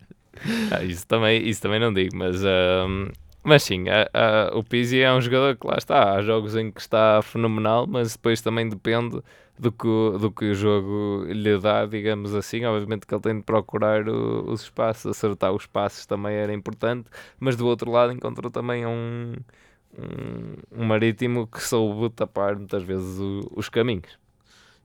Ah, 0.71 0.84
isso, 0.84 1.08
também, 1.08 1.47
isso 1.47 1.60
também 1.60 1.80
não 1.80 1.91
digo, 1.91 2.15
mas, 2.15 2.43
uh, 2.43 3.12
mas 3.43 3.63
sim, 3.63 3.86
uh, 3.86 4.54
uh, 4.54 4.58
o 4.60 4.63
Pizzi 4.63 5.00
é 5.00 5.12
um 5.12 5.19
jogador 5.19 5.58
que 5.58 5.65
lá 5.65 5.78
está. 5.80 6.13
Há 6.13 6.21
jogos 6.21 6.56
em 6.56 6.71
que 6.71 6.80
está 6.80 7.21
fenomenal, 7.23 7.88
mas 7.88 8.13
depois 8.13 8.39
também 8.39 8.69
depende 8.69 9.19
do 9.58 9.71
que, 9.71 9.88
do 10.19 10.32
que 10.32 10.52
o 10.52 10.54
jogo 10.56 11.26
lhe 11.26 11.58
dá, 11.58 11.86
digamos 11.86 12.36
assim. 12.36 12.63
Obviamente 12.65 13.08
que 13.08 13.13
ele 13.15 13.21
tem 13.21 13.38
de 13.38 13.43
procurar 13.43 14.08
o, 14.08 14.52
os 14.52 14.62
espaços, 14.62 15.08
acertar 15.08 15.52
os 15.54 15.65
passos 15.65 16.06
também 16.06 16.36
era 16.36 16.54
importante, 16.54 17.10
mas 17.39 17.56
do 17.56 17.65
outro 17.65 17.89
lado 17.91 18.13
encontrou 18.13 18.52
também 18.52 18.86
um, 18.86 19.34
um, 19.98 20.86
marítimo 20.86 21.48
que 21.48 21.62
soube 21.62 22.10
tapar 22.14 22.56
muitas 22.56 22.84
vezes 22.84 23.20
o, 23.20 23.52
os 23.56 23.70
caminhos. 23.70 24.18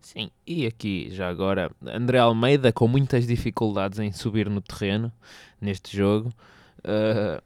Sim, 0.01 0.31
e 0.45 0.67
aqui 0.67 1.11
já 1.11 1.29
agora, 1.29 1.71
André 1.87 2.19
Almeida 2.19 2.73
com 2.73 2.89
muitas 2.89 3.27
dificuldades 3.27 4.01
em 4.01 4.11
subir 4.11 4.51
no 4.51 4.61
terreno 4.61 5.13
neste 5.61 5.97
jogo. 5.97 6.33
Uh, 6.79 7.41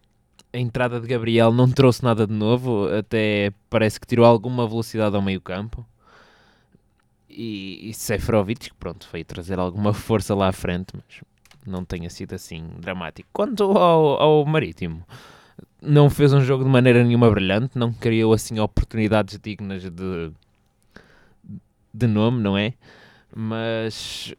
a 0.53 0.59
entrada 0.59 0.99
de 0.99 1.07
Gabriel 1.07 1.53
não 1.53 1.71
trouxe 1.71 2.03
nada 2.03 2.27
de 2.27 2.33
novo, 2.33 2.89
até 2.89 3.53
parece 3.69 4.01
que 4.01 4.07
tirou 4.07 4.25
alguma 4.25 4.67
velocidade 4.67 5.15
ao 5.15 5.21
meio 5.21 5.41
campo. 5.41 5.85
E, 7.29 7.91
e 7.91 7.93
que 7.93 8.75
pronto, 8.79 9.07
veio 9.13 9.25
trazer 9.27 9.59
alguma 9.59 9.93
força 9.93 10.35
lá 10.35 10.49
à 10.49 10.53
frente, 10.53 10.95
mas 10.95 11.21
não 11.67 11.85
tenha 11.85 12.09
sido 12.09 12.35
assim 12.35 12.67
dramático. 12.79 13.29
Quanto 13.35 13.65
ao, 13.77 14.19
ao 14.19 14.47
Marítimo, 14.47 15.05
não 15.81 16.09
fez 16.11 16.33
um 16.33 16.41
jogo 16.41 16.65
de 16.65 16.71
maneira 16.71 17.05
nenhuma 17.05 17.31
brilhante, 17.31 17.79
não 17.79 17.93
criou 17.93 18.33
assim 18.33 18.59
oportunidades 18.59 19.39
dignas 19.43 19.83
de 19.83 20.33
de 21.93 22.07
nome, 22.07 22.43
não 22.43 22.59
é? 22.59 22.75
Mas 23.35 24.35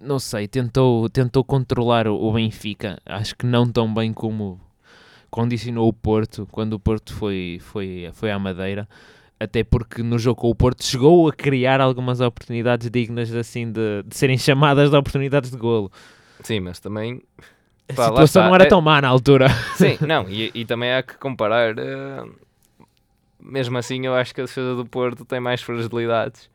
não 0.00 0.18
sei, 0.18 0.48
tentou, 0.48 1.08
tentou 1.10 1.44
controlar 1.44 2.06
o 2.08 2.32
Benfica, 2.32 2.98
acho 3.04 3.36
que 3.36 3.44
não 3.44 3.66
tão 3.70 3.92
bem 3.92 4.12
como 4.12 4.60
condicionou 5.30 5.88
o 5.88 5.92
Porto 5.92 6.46
quando 6.50 6.74
o 6.74 6.78
Porto 6.78 7.12
foi, 7.12 7.58
foi, 7.60 8.08
foi 8.12 8.30
à 8.30 8.38
Madeira, 8.38 8.88
até 9.38 9.64
porque 9.64 10.02
no 10.02 10.18
jogo 10.18 10.40
com 10.40 10.50
o 10.50 10.54
Porto 10.54 10.84
chegou 10.84 11.28
a 11.28 11.32
criar 11.32 11.80
algumas 11.80 12.20
oportunidades 12.20 12.88
dignas 12.88 13.34
assim 13.34 13.70
de, 13.70 14.02
de 14.06 14.16
serem 14.16 14.38
chamadas 14.38 14.90
de 14.90 14.96
oportunidades 14.96 15.50
de 15.50 15.56
golo. 15.56 15.90
Sim, 16.42 16.60
mas 16.60 16.78
também 16.78 17.20
a 17.88 17.94
pá, 17.94 18.06
situação 18.06 18.44
não 18.44 18.54
era 18.54 18.64
é... 18.64 18.66
tão 18.68 18.80
má 18.80 19.00
na 19.00 19.08
altura. 19.08 19.48
Sim, 19.76 19.98
não, 20.06 20.28
e, 20.28 20.50
e 20.54 20.64
também 20.64 20.92
há 20.92 21.02
que 21.02 21.16
comparar. 21.18 21.74
Uh 21.78 22.44
mesmo 23.44 23.76
assim 23.76 24.06
eu 24.06 24.14
acho 24.14 24.34
que 24.34 24.40
a 24.40 24.44
defesa 24.44 24.74
do 24.74 24.86
Porto 24.86 25.24
tem 25.24 25.38
mais 25.38 25.60
fragilidades 25.60 26.48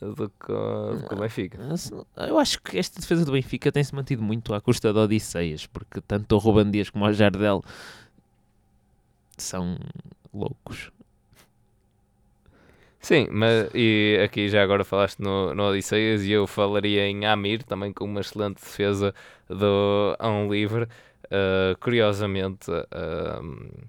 do 0.00 0.28
que, 0.28 0.52
do 0.52 1.08
que 1.08 1.14
o 1.14 1.18
Benfica. 1.18 1.58
Eu 2.16 2.38
acho 2.38 2.62
que 2.62 2.78
esta 2.78 3.00
defesa 3.00 3.24
do 3.24 3.32
Benfica 3.32 3.72
tem-se 3.72 3.94
mantido 3.94 4.22
muito 4.22 4.54
à 4.54 4.60
custa 4.60 4.92
de 4.92 4.98
Odisseias, 4.98 5.66
porque 5.66 6.00
tanto 6.00 6.36
o 6.36 6.38
Ruben 6.38 6.70
Dias 6.70 6.88
como 6.88 7.04
o 7.04 7.12
Jardel 7.12 7.62
são 9.36 9.76
loucos. 10.32 10.92
Sim, 13.06 13.28
mas 13.30 13.70
e 13.72 14.18
aqui 14.24 14.48
já 14.48 14.60
agora 14.64 14.82
falaste 14.84 15.20
no, 15.20 15.54
no 15.54 15.68
Odisseias 15.68 16.24
e 16.24 16.32
eu 16.32 16.44
falaria 16.44 17.06
em 17.06 17.24
Amir, 17.24 17.62
também 17.62 17.92
com 17.92 18.04
uma 18.04 18.20
excelente 18.20 18.56
defesa 18.56 19.14
do, 19.48 20.16
a 20.18 20.28
um 20.28 20.52
livre. 20.52 20.88
Uh, 21.26 21.78
curiosamente, 21.80 22.68
uh, 22.68 23.86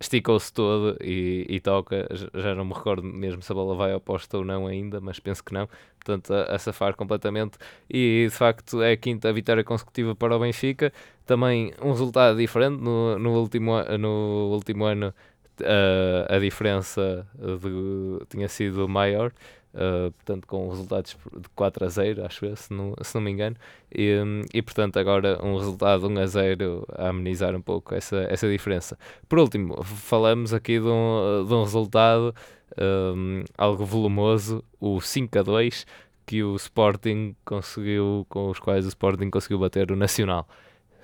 esticou-se 0.00 0.52
todo 0.52 0.96
e, 1.02 1.46
e, 1.48 1.58
toca. 1.58 2.06
Já 2.32 2.54
não 2.54 2.64
me 2.64 2.72
recordo 2.72 3.02
mesmo 3.02 3.42
se 3.42 3.50
a 3.50 3.54
bola 3.56 3.74
vai 3.74 3.92
ao 3.92 4.00
posto 4.00 4.38
ou 4.38 4.44
não 4.44 4.68
ainda, 4.68 5.00
mas 5.00 5.18
penso 5.18 5.42
que 5.42 5.52
não. 5.52 5.68
Portanto, 5.96 6.32
a, 6.32 6.54
a 6.54 6.58
safar 6.60 6.94
completamente. 6.94 7.58
E 7.88 8.28
de 8.30 8.36
facto 8.36 8.80
é 8.82 8.92
a 8.92 8.96
quinta 8.96 9.32
vitória 9.32 9.64
consecutiva 9.64 10.14
para 10.14 10.36
o 10.36 10.38
Benfica. 10.38 10.92
Também 11.26 11.72
um 11.82 11.90
resultado 11.90 12.36
diferente. 12.38 12.80
No, 12.80 13.18
no, 13.18 13.32
último, 13.32 13.82
no 13.98 14.52
último 14.52 14.84
ano, 14.84 15.12
uh, 15.62 16.34
a 16.34 16.38
diferença 16.38 17.26
de, 17.34 18.26
tinha 18.28 18.48
sido 18.48 18.88
maior. 18.88 19.32
Uh, 19.72 20.10
portanto, 20.10 20.48
com 20.48 20.68
resultados 20.68 21.16
de 21.32 21.48
4 21.54 21.84
a 21.84 21.88
0, 21.88 22.26
acho 22.26 22.44
eu, 22.44 22.56
se 22.56 22.72
não, 22.72 22.92
se 23.02 23.14
não 23.14 23.22
me 23.22 23.30
engano, 23.30 23.54
e, 23.94 24.18
e 24.52 24.60
portanto, 24.62 24.98
agora 24.98 25.38
um 25.44 25.56
resultado 25.56 26.08
1 26.08 26.18
a 26.18 26.26
0 26.26 26.86
a 26.92 27.08
amenizar 27.10 27.54
um 27.54 27.62
pouco 27.62 27.94
essa, 27.94 28.26
essa 28.28 28.48
diferença. 28.48 28.98
Por 29.28 29.38
último, 29.38 29.80
falamos 29.84 30.52
aqui 30.52 30.80
de 30.80 30.88
um, 30.88 31.44
de 31.46 31.54
um 31.54 31.62
resultado 31.62 32.34
um, 32.78 33.44
algo 33.56 33.84
volumoso, 33.84 34.64
o 34.80 35.00
5 35.00 35.38
a 35.38 35.42
2, 35.42 35.86
que 36.26 36.42
o 36.42 36.56
Sporting 36.56 37.34
conseguiu, 37.44 38.26
com 38.28 38.50
os 38.50 38.58
quais 38.58 38.84
o 38.84 38.88
Sporting 38.88 39.30
conseguiu 39.30 39.58
bater 39.58 39.90
o 39.90 39.96
Nacional. 39.96 40.48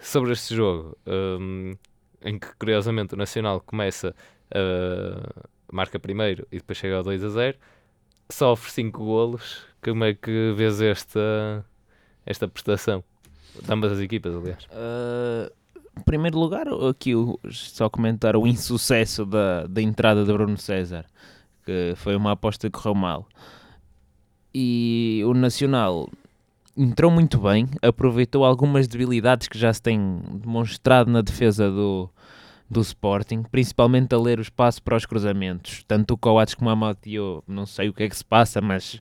Sobre 0.00 0.32
este 0.32 0.54
jogo, 0.54 0.96
um, 1.06 1.74
em 2.22 2.38
que 2.38 2.54
curiosamente 2.56 3.14
o 3.14 3.16
Nacional 3.16 3.60
começa, 3.60 4.14
uh, 4.52 5.48
marca 5.72 5.98
primeiro 5.98 6.46
e 6.50 6.56
depois 6.56 6.78
chega 6.78 6.96
ao 6.96 7.02
2 7.02 7.24
a 7.24 7.28
0 7.28 7.58
sofre 8.30 8.70
5 8.70 9.04
golos. 9.04 9.62
Como 9.82 10.04
é 10.04 10.14
que 10.14 10.52
vês 10.56 10.80
esta, 10.80 11.64
esta 12.24 12.48
prestação? 12.48 13.04
De 13.62 13.72
ambas 13.72 13.92
as 13.92 14.00
equipas, 14.00 14.34
aliás. 14.34 14.64
Uh, 14.64 15.50
em 15.98 16.02
primeiro 16.02 16.38
lugar, 16.38 16.66
aqui 16.90 17.12
só 17.50 17.88
comentar 17.88 18.36
o 18.36 18.46
insucesso 18.46 19.24
da, 19.24 19.66
da 19.66 19.80
entrada 19.80 20.24
de 20.24 20.32
Bruno 20.32 20.58
César, 20.58 21.06
que 21.64 21.94
foi 21.96 22.16
uma 22.16 22.32
aposta 22.32 22.68
que 22.68 22.78
correu 22.78 22.94
mal. 22.94 23.26
E 24.54 25.22
o 25.24 25.32
Nacional 25.32 26.08
entrou 26.76 27.10
muito 27.10 27.38
bem, 27.38 27.66
aproveitou 27.80 28.44
algumas 28.44 28.86
debilidades 28.86 29.48
que 29.48 29.58
já 29.58 29.72
se 29.72 29.80
têm 29.80 30.20
demonstrado 30.32 31.10
na 31.10 31.22
defesa 31.22 31.70
do, 31.70 32.10
do 32.68 32.80
Sporting, 32.80 33.42
principalmente 33.42 34.14
a 34.14 34.18
ler 34.18 34.38
o 34.38 34.42
espaço 34.42 34.82
para 34.82 34.96
os 34.96 35.06
cruzamentos. 35.06 35.84
Tanto 35.86 36.14
o 36.14 36.18
Coates 36.18 36.54
como 36.54 36.70
a 36.70 36.76
Matio, 36.76 37.42
não 37.46 37.64
sei 37.64 37.88
o 37.88 37.92
que 37.92 38.02
é 38.02 38.08
que 38.08 38.16
se 38.16 38.24
passa, 38.24 38.60
mas 38.60 39.00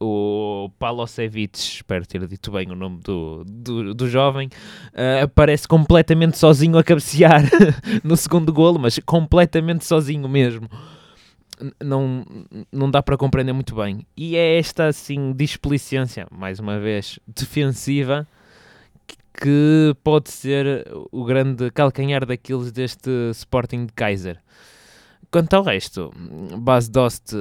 o 0.00 0.70
Palosevic, 0.78 1.56
espero 1.56 2.06
ter 2.06 2.26
dito 2.26 2.50
bem 2.50 2.70
o 2.70 2.74
nome 2.74 2.98
do, 2.98 3.44
do, 3.44 3.94
do 3.94 4.08
jovem, 4.08 4.48
uh, 4.92 5.24
aparece 5.24 5.68
completamente 5.68 6.38
sozinho 6.38 6.78
a 6.78 6.84
cabecear 6.84 7.42
no 8.02 8.16
segundo 8.16 8.52
golo, 8.52 8.78
mas 8.78 8.98
completamente 9.04 9.84
sozinho 9.84 10.28
mesmo. 10.28 10.68
Não, 11.82 12.24
não 12.70 12.88
dá 12.88 13.02
para 13.02 13.16
compreender 13.16 13.52
muito 13.52 13.74
bem. 13.74 14.06
E 14.16 14.36
é 14.36 14.58
esta, 14.58 14.86
assim, 14.86 15.32
displicência, 15.32 16.26
mais 16.30 16.60
uma 16.60 16.78
vez, 16.78 17.18
defensiva, 17.26 18.28
que 19.40 19.94
pode 20.02 20.30
ser 20.30 20.84
o 21.12 21.24
grande 21.24 21.70
calcanhar 21.70 22.26
daqueles 22.26 22.72
deste 22.72 23.10
Sporting 23.30 23.86
de 23.86 23.92
Kaiser. 23.92 24.38
Quanto 25.30 25.54
ao 25.54 25.62
resto, 25.62 26.12
Bas 26.58 26.88
Dost 26.88 27.34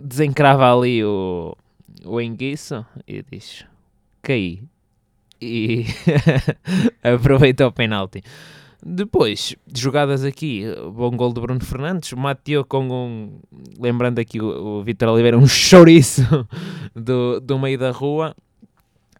desencrava 0.00 0.72
ali 0.72 1.04
o, 1.04 1.54
o 2.04 2.20
enguiço 2.20 2.84
e 3.06 3.22
diz: 3.22 3.66
caí. 4.22 4.62
E 5.40 5.84
aproveita 7.02 7.66
o 7.66 7.72
penalti. 7.72 8.22
Depois, 8.84 9.54
jogadas 9.72 10.24
aqui, 10.24 10.64
bom 10.92 11.10
gol 11.16 11.32
de 11.32 11.40
Bruno 11.40 11.64
Fernandes, 11.64 12.12
Mateo 12.14 12.64
com 12.64 12.88
um, 12.88 13.40
lembrando 13.78 14.18
aqui 14.18 14.40
o, 14.40 14.78
o 14.78 14.82
Vitor 14.82 15.08
Oliveira, 15.08 15.38
um 15.38 15.46
chouriço 15.46 16.22
do, 16.94 17.38
do 17.40 17.58
meio 17.58 17.78
da 17.78 17.90
rua, 17.90 18.34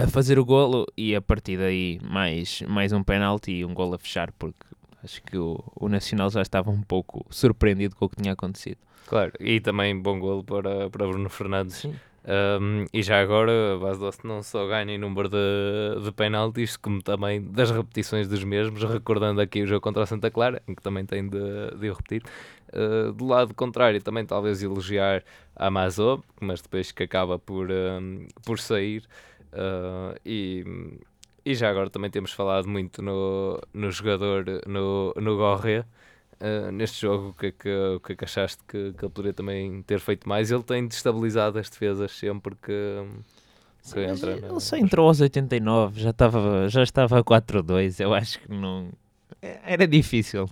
a 0.02 0.08
fazer 0.08 0.38
o 0.38 0.44
golo 0.44 0.86
e 0.96 1.14
a 1.14 1.20
partir 1.20 1.58
daí 1.58 2.00
mais, 2.02 2.62
mais 2.62 2.92
um 2.92 3.02
penalti 3.02 3.52
e 3.52 3.64
um 3.64 3.72
golo 3.72 3.94
a 3.94 3.98
fechar 3.98 4.32
porque 4.32 4.72
Acho 5.04 5.20
que 5.22 5.36
o, 5.36 5.62
o 5.74 5.88
Nacional 5.88 6.30
já 6.30 6.42
estava 6.42 6.70
um 6.70 6.80
pouco 6.80 7.26
surpreendido 7.28 7.96
com 7.96 8.04
o 8.04 8.08
que 8.08 8.16
tinha 8.22 8.32
acontecido. 8.32 8.78
Claro, 9.06 9.32
e 9.40 9.60
também 9.60 10.00
bom 10.00 10.18
golo 10.18 10.44
para, 10.44 10.88
para 10.88 11.06
Bruno 11.06 11.28
Fernandes. 11.28 11.84
Um, 11.84 12.86
e 12.92 13.02
já 13.02 13.20
agora, 13.20 13.74
a 13.74 13.78
Basdost 13.78 14.24
não 14.24 14.44
só 14.44 14.64
ganha 14.68 14.94
em 14.94 14.98
número 14.98 15.28
de, 15.28 16.04
de 16.04 16.12
penaltis, 16.12 16.76
como 16.76 17.02
também 17.02 17.42
das 17.42 17.72
repetições 17.72 18.28
dos 18.28 18.44
mesmos, 18.44 18.84
recordando 18.84 19.40
aqui 19.40 19.62
o 19.62 19.66
jogo 19.66 19.80
contra 19.80 20.04
a 20.04 20.06
Santa 20.06 20.30
Clara, 20.30 20.62
em 20.68 20.74
que 20.74 20.82
também 20.82 21.04
tem 21.04 21.28
de, 21.28 21.38
de 21.76 21.88
repetir. 21.88 22.22
Uh, 22.72 23.12
do 23.12 23.26
lado 23.26 23.52
contrário, 23.54 24.00
também 24.00 24.24
talvez 24.24 24.62
elogiar 24.62 25.24
a 25.56 25.66
Amazon, 25.66 26.20
mas 26.40 26.62
depois 26.62 26.92
que 26.92 27.02
acaba 27.02 27.40
por, 27.40 27.68
um, 27.70 28.26
por 28.46 28.60
sair. 28.60 29.02
Uh, 29.52 30.18
e, 30.24 30.64
e 31.44 31.54
já 31.54 31.70
agora 31.70 31.90
também 31.90 32.10
temos 32.10 32.32
falado 32.32 32.68
muito 32.68 33.02
no, 33.02 33.60
no 33.72 33.90
jogador, 33.90 34.44
no, 34.66 35.12
no 35.16 35.36
Gorré, 35.36 35.84
Uh, 36.42 36.72
neste 36.72 37.00
jogo, 37.02 37.28
o 37.28 37.34
que 37.34 37.46
é 37.46 37.52
que, 37.52 37.68
o 37.94 38.00
que, 38.00 38.12
é 38.14 38.16
que 38.16 38.24
achaste 38.24 38.60
que, 38.66 38.92
que 38.94 39.04
ele 39.04 39.12
poderia 39.12 39.32
também 39.32 39.80
ter 39.82 40.00
feito 40.00 40.28
mais? 40.28 40.50
Ele 40.50 40.64
tem 40.64 40.88
destabilizado 40.88 41.56
as 41.56 41.70
defesas 41.70 42.10
sempre 42.10 42.56
que, 42.56 43.06
que 43.92 44.00
entra. 44.00 44.32
Ele 44.32 44.58
só 44.58 44.76
entrou 44.76 45.06
aos 45.06 45.20
89, 45.20 46.00
já 46.00 46.10
estava, 46.10 46.68
já 46.68 46.82
estava 46.82 47.20
a 47.20 47.22
4-2. 47.22 48.00
Eu 48.00 48.12
acho 48.12 48.40
que 48.40 48.52
não. 48.52 48.88
Era 49.40 49.86
difícil. 49.86 50.50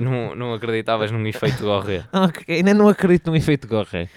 Não, 0.00 0.36
não 0.36 0.54
acreditavas 0.54 1.10
num 1.10 1.26
efeito 1.26 1.64
Gorré? 1.64 2.04
ainda 2.48 2.72
não 2.72 2.88
acredito 2.88 3.28
num 3.28 3.36
efeito 3.36 3.66
Gorré. 3.66 4.08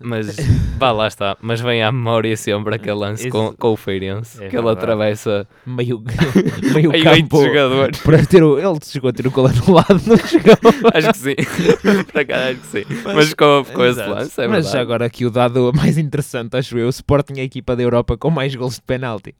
Mas, 0.00 0.36
vá, 0.78 0.92
lá 0.92 1.06
está. 1.06 1.36
Mas 1.40 1.60
vem 1.60 1.82
à 1.82 1.90
memória 1.90 2.36
sempre 2.36 2.74
aquele 2.74 2.96
lance 2.96 3.28
com, 3.28 3.52
com 3.54 3.72
o 3.72 3.76
Feirense, 3.76 4.42
é 4.42 4.48
que 4.48 4.56
ele 4.56 4.68
atravessa 4.68 5.46
meio, 5.66 6.02
meio 6.74 7.02
campo 7.02 7.44
jogadores. 7.44 8.00
para 8.00 8.26
ter 8.26 8.42
o, 8.42 8.58
ele 8.58 8.78
chegou 8.82 9.10
a 9.10 9.12
ter 9.12 9.26
o 9.26 9.30
gol 9.30 9.46
anulado, 9.46 10.00
não 10.06 10.16
chegou? 10.16 10.54
acho 10.92 11.12
que 11.12 11.18
sim, 11.18 11.34
para 12.12 12.24
cá 12.24 12.48
acho 12.48 12.60
que 12.60 12.66
sim. 12.66 12.84
Mas, 13.04 13.14
mas 13.14 13.28
ficou, 13.28 13.64
ficou 13.64 13.86
esse 13.86 14.06
lance, 14.06 14.40
é 14.40 14.48
Mas 14.48 14.74
agora 14.74 15.06
aqui 15.06 15.24
o 15.24 15.30
dado 15.30 15.72
mais 15.74 15.98
interessante, 15.98 16.56
acho 16.56 16.76
eu, 16.78 16.86
o 16.86 16.90
Sporting 16.90 17.34
é 17.38 17.40
a 17.40 17.44
equipa 17.44 17.76
da 17.76 17.82
Europa 17.82 18.16
com 18.16 18.30
mais 18.30 18.54
gols 18.54 18.76
de 18.76 18.82
penalti. 18.82 19.34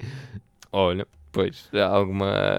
Olha, 0.72 1.07
pois, 1.30 1.68
já 1.72 1.87
alguma 1.87 2.59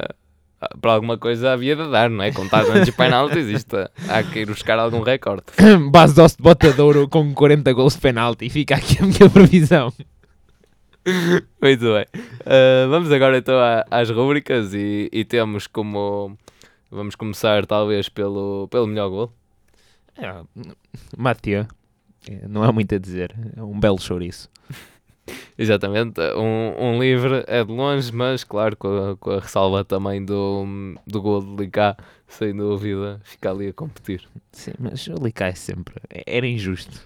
para 0.82 0.94
alguma 0.94 1.18
coisa 1.18 1.54
havia 1.54 1.76
de 1.76 1.90
dar, 1.90 2.10
não 2.10 2.24
é? 2.24 2.32
Contar 2.32 2.66
antes 2.70 2.86
de 2.86 2.92
penaltis, 2.92 3.48
isto 3.48 3.78
há 4.10 4.24
que 4.24 4.40
ir 4.40 4.48
buscar 4.48 4.80
algum 4.80 5.02
recorde. 5.02 5.44
Base 5.92 6.16
de 6.16 6.42
botadouro 6.42 7.08
com 7.08 7.34
40 7.34 7.74
gols 7.74 7.96
de 7.96 8.02
penalti, 8.02 8.50
fica 8.50 8.76
aqui 8.76 8.98
a 9.02 9.06
minha 9.06 9.30
previsão. 9.30 9.94
Muito 11.62 11.94
bem. 11.94 12.06
Uh, 12.42 12.90
vamos 12.90 13.12
agora 13.12 13.38
então 13.38 13.56
às 13.92 14.10
rubricas 14.10 14.74
e, 14.74 15.10
e, 15.12 15.24
temos 15.24 15.68
como. 15.68 16.36
Vamos 16.90 17.16
começar 17.16 17.66
talvez 17.66 18.10
pelo, 18.10 18.68
pelo 18.70 18.88
melhor 18.88 19.10
gol. 19.10 19.34
É, 20.18 20.34
Matia, 21.16 21.68
é, 22.28 22.48
não 22.48 22.64
há 22.64 22.72
muito 22.72 22.96
a 22.96 22.98
dizer, 22.98 23.36
é 23.56 23.62
um 23.62 23.80
belo 23.80 24.00
chouriço. 24.00 24.50
Exatamente, 25.58 26.20
um, 26.36 26.76
um 26.78 27.00
livre 27.00 27.44
é 27.48 27.64
de 27.64 27.72
longe, 27.72 28.12
mas 28.14 28.44
claro, 28.44 28.76
com 28.76 29.12
a, 29.12 29.18
com 29.18 29.32
a 29.32 29.40
ressalva 29.40 29.84
também 29.84 30.24
do, 30.24 30.66
do 31.08 31.22
gol 31.22 31.42
de 31.42 31.64
Licá, 31.64 31.96
sem 32.28 32.56
dúvida, 32.56 33.20
fica 33.24 33.52
ali 33.52 33.70
a 33.70 33.74
competir. 33.74 34.28
Sim, 34.52 34.74
mas 34.78 35.08
o 35.08 35.16
Licá 35.16 35.48
é 35.48 35.56
sempre, 35.56 35.96
era 36.10 36.46
injusto. 36.46 37.00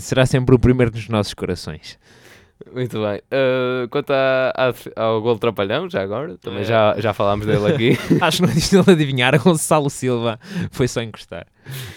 Será 0.00 0.26
sempre 0.26 0.54
o 0.54 0.58
primeiro 0.58 0.90
dos 0.90 1.08
nossos 1.08 1.34
corações. 1.34 1.98
Muito 2.72 2.98
bem. 3.02 3.20
Uh, 3.30 3.88
quanto 3.90 4.12
ao 4.96 5.20
gol 5.20 5.38
trapalhão, 5.38 5.88
já 5.90 6.02
agora, 6.02 6.36
também 6.38 6.60
é. 6.60 6.64
já, 6.64 6.94
já 6.98 7.12
falámos 7.12 7.46
dele 7.46 7.66
aqui. 7.66 7.98
Acho 8.20 8.38
que 8.38 8.42
não 8.42 8.48
é 8.50 8.54
difícil 8.54 8.84
adivinhar. 8.86 9.38
Gonçalo 9.42 9.90
Silva 9.90 10.38
foi 10.70 10.88
só 10.88 11.02
encostar. 11.02 11.46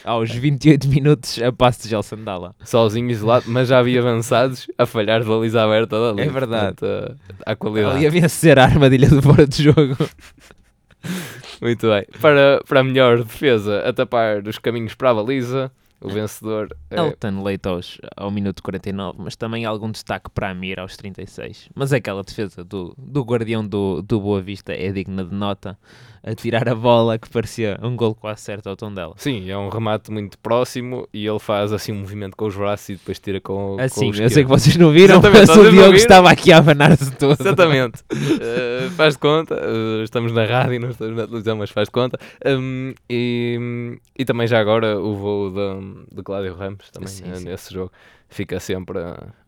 Aos 0.04 0.32
28 0.32 0.88
minutos, 0.88 1.41
a 1.41 1.52
passo 1.52 1.84
de 1.84 1.89
Gelson 1.89 2.24
Dalla. 2.24 2.56
Sozinho, 2.63 3.10
isolado, 3.10 3.45
mas 3.48 3.69
já 3.69 3.80
havia 3.80 4.00
avançados 4.00 4.67
a 4.78 4.86
falhar 4.86 5.22
de 5.22 5.28
baliza 5.28 5.63
aberta 5.63 6.00
dali. 6.00 6.22
É 6.22 6.30
verdade. 6.30 6.76
Portanto, 6.76 7.17
a, 7.45 7.52
a 7.52 7.56
qualidade. 7.56 7.95
Ali 7.95 8.08
havia 8.08 8.28
ser 8.28 8.60
a 8.60 8.63
armadilha 8.63 9.08
de 9.08 9.22
fora 9.22 9.48
de 9.48 9.63
jogo. 9.63 9.95
Muito 11.62 11.88
bem. 11.88 12.06
Para, 12.22 12.62
para 12.67 12.80
a 12.80 12.84
melhor 12.84 13.24
defesa, 13.24 13.80
a 13.88 13.93
tapar 13.93 14.45
os 14.48 14.58
caminhos 14.58 14.95
para 14.95 15.12
a 15.12 15.13
baliza, 15.13 15.72
o 16.02 16.10
vencedor 16.10 16.76
é... 16.90 16.98
Elton 16.98 17.44
Leite 17.44 17.68
aos, 17.68 18.00
ao 18.16 18.32
minuto 18.32 18.64
49, 18.64 19.18
mas 19.20 19.36
também 19.36 19.66
algum 19.66 19.92
destaque 19.92 20.30
para 20.30 20.50
Amir 20.50 20.80
aos 20.80 20.96
36. 20.96 21.70
Mas 21.76 21.92
aquela 21.92 22.24
defesa 22.24 22.64
do, 22.64 22.94
do 22.98 23.22
guardião 23.24 23.66
do, 23.66 24.02
do 24.02 24.20
Boa 24.20 24.42
Vista 24.42 24.74
é 24.74 24.92
digna 24.92 25.24
de 25.24 25.34
nota 25.34 25.78
a 26.24 26.36
tirar 26.36 26.68
a 26.68 26.76
bola 26.76 27.18
que 27.18 27.30
parecia 27.30 27.80
um 27.82 27.96
gol 27.96 28.14
quase 28.14 28.42
certo 28.42 28.68
ao 28.68 28.76
tom 28.76 28.94
dela. 28.94 29.14
Sim, 29.18 29.50
é 29.50 29.58
um 29.58 29.70
remate 29.70 30.12
muito 30.12 30.38
próximo 30.40 31.08
e 31.14 31.26
ele 31.26 31.40
faz 31.40 31.72
assim 31.72 31.92
um 31.92 32.00
movimento 32.00 32.36
com 32.36 32.46
os 32.46 32.56
braços 32.56 32.90
e 32.90 32.94
depois 32.94 33.20
tira 33.20 33.40
com, 33.40 33.78
assim, 33.80 34.12
com 34.12 34.18
eu 34.18 34.30
sei 34.30 34.44
que 34.44 34.50
vocês 34.50 34.76
não 34.76 34.92
viram, 34.92 35.20
Exatamente, 35.20 35.48
mas 35.48 35.58
o 35.58 35.72
Diogo 35.72 35.96
estava 35.96 36.30
aqui 36.30 36.52
a 36.52 36.58
abanar-se 36.58 37.12
todo. 37.12 37.40
Exatamente. 37.40 38.02
uh, 38.12 38.90
faz 38.92 39.14
de 39.14 39.20
conta, 39.20 39.56
uh, 39.56 40.04
estamos 40.04 40.32
na 40.32 40.46
rádio, 40.46 40.80
não 40.80 40.90
estamos 40.90 41.16
na 41.16 41.26
televisão, 41.26 41.58
mas 41.58 41.70
faz 41.70 41.88
de 41.88 41.92
conta. 41.92 42.20
Um, 42.46 42.94
e, 43.10 43.98
e 44.18 44.26
também 44.26 44.48
já 44.48 44.60
agora 44.60 45.00
o 45.00 45.16
voo 45.16 45.52
de, 45.52 45.88
de 46.12 46.23
Cláudio 46.23 46.56
Ramos 46.56 46.89
também 46.91 47.10
sim, 47.10 47.23
uh, 47.23 47.39
nesse 47.39 47.73
jogo 47.73 47.91
fica 48.30 48.60
sempre. 48.60 48.99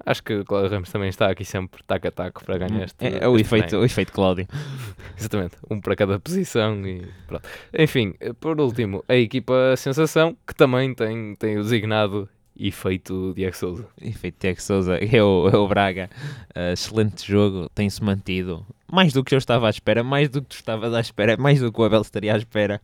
Acho 0.06 0.24
que 0.24 0.34
o 0.34 0.46
Cláudio 0.46 0.72
Ramos 0.72 0.92
também 0.92 1.10
está 1.10 1.30
aqui 1.30 1.46
sempre 1.46 1.82
taco 1.84 2.08
a 2.08 2.12
taco 2.12 2.44
para 2.44 2.58
ganhar 2.58 2.84
este. 2.84 3.06
É, 3.06 3.24
é 3.24 3.28
o, 3.28 3.38
efeito, 3.38 3.78
o 3.78 3.86
efeito 3.86 4.12
Cláudio. 4.12 4.48
Exatamente, 5.18 5.58
um 5.70 5.80
para 5.80 5.96
cada 5.96 6.20
posição 6.20 6.86
e 6.86 7.08
pronto. 7.28 7.48
Enfim, 7.78 8.16
por 8.40 8.60
último, 8.60 9.04
a 9.08 9.16
equipa 9.16 9.76
Sensação, 9.78 10.36
que 10.46 10.56
também 10.56 10.94
tem, 10.94 11.36
tem 11.36 11.58
o 11.58 11.64
designado 11.64 12.28
efeito 12.58 13.34
Diego 13.36 13.56
Souza. 13.56 13.88
Efeito 14.02 14.38
Diego 14.40 14.62
Souza, 14.62 14.98
é 15.02 15.24
o, 15.24 15.50
é 15.50 15.58
o 15.58 15.68
Braga. 15.68 16.10
Uh, 16.56 16.74
excelente 16.74 17.26
jogo, 17.26 17.70
tem-se 17.74 18.04
mantido. 18.04 18.66
Mais 18.92 19.14
do 19.14 19.24
que 19.24 19.34
eu 19.34 19.38
estava 19.38 19.68
à 19.68 19.70
espera, 19.70 20.04
mais 20.04 20.30
do 20.30 20.42
que 20.42 20.50
tu 20.50 20.56
estavas 20.56 20.94
à 20.94 21.00
espera, 21.00 21.38
mais 21.38 21.62
do 21.62 21.72
que 21.72 21.80
o 21.80 21.84
Abel 21.84 22.02
estaria 22.02 22.34
à 22.34 22.38
espera. 22.38 22.82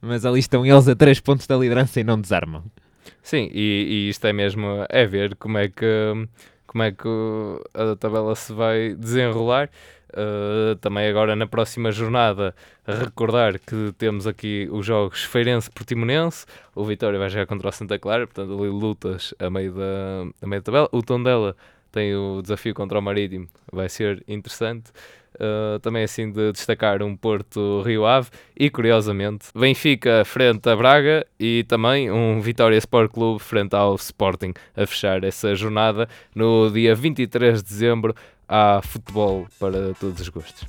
Mas 0.00 0.24
ali 0.24 0.40
estão 0.40 0.64
eles 0.64 0.88
a 0.88 0.96
3 0.96 1.20
pontos 1.20 1.46
da 1.46 1.56
liderança 1.56 2.00
e 2.00 2.04
não 2.04 2.20
desarmam. 2.20 2.64
Sim, 3.30 3.48
e, 3.52 3.86
e 3.88 4.08
isto 4.08 4.26
é 4.26 4.32
mesmo 4.32 4.84
é 4.88 5.06
ver 5.06 5.36
como 5.36 5.56
é 5.56 5.68
que 5.68 5.86
como 6.66 6.82
é 6.82 6.90
que 6.90 7.08
a 7.74 7.94
tabela 7.94 8.34
se 8.34 8.52
vai 8.52 8.92
desenrolar. 8.94 9.70
Uh, 10.08 10.74
também 10.80 11.06
agora 11.06 11.36
na 11.36 11.46
próxima 11.46 11.92
jornada 11.92 12.52
recordar 12.84 13.60
que 13.60 13.94
temos 13.96 14.26
aqui 14.26 14.68
os 14.72 14.84
jogos 14.84 15.22
Feirense 15.22 15.70
Portimonense, 15.70 16.44
o 16.74 16.84
Vitória 16.84 17.20
vai 17.20 17.30
jogar 17.30 17.46
contra 17.46 17.68
o 17.68 17.72
Santa 17.72 17.96
Clara, 18.00 18.26
portanto 18.26 18.52
ali 18.52 18.68
lutas 18.68 19.32
a 19.38 19.48
meio 19.48 19.74
da, 19.74 20.26
a 20.42 20.46
meio 20.48 20.60
da 20.60 20.64
tabela. 20.64 20.88
O 20.90 21.00
Tondela 21.00 21.54
tem 21.92 22.12
o 22.16 22.42
desafio 22.42 22.74
contra 22.74 22.98
o 22.98 23.02
Marítimo, 23.02 23.48
vai 23.72 23.88
ser 23.88 24.24
interessante. 24.26 24.90
Uh, 25.40 25.78
também 25.78 26.04
assim 26.04 26.30
de 26.30 26.52
destacar 26.52 27.02
um 27.02 27.16
Porto 27.16 27.80
Rio 27.80 28.04
Ave 28.04 28.28
e 28.54 28.68
curiosamente 28.68 29.46
Benfica 29.54 30.22
frente 30.22 30.68
a 30.68 30.76
Braga 30.76 31.26
e 31.38 31.64
também 31.64 32.10
um 32.10 32.42
Vitória 32.42 32.76
Sport 32.76 33.10
Clube 33.10 33.42
frente 33.42 33.74
ao 33.74 33.94
Sporting 33.94 34.52
a 34.76 34.86
fechar 34.86 35.24
essa 35.24 35.54
jornada 35.54 36.06
no 36.34 36.70
dia 36.70 36.94
23 36.94 37.62
de 37.62 37.68
dezembro 37.70 38.14
há 38.46 38.82
futebol 38.82 39.46
para 39.58 39.94
todos 39.94 40.20
os 40.20 40.28
gostos. 40.28 40.66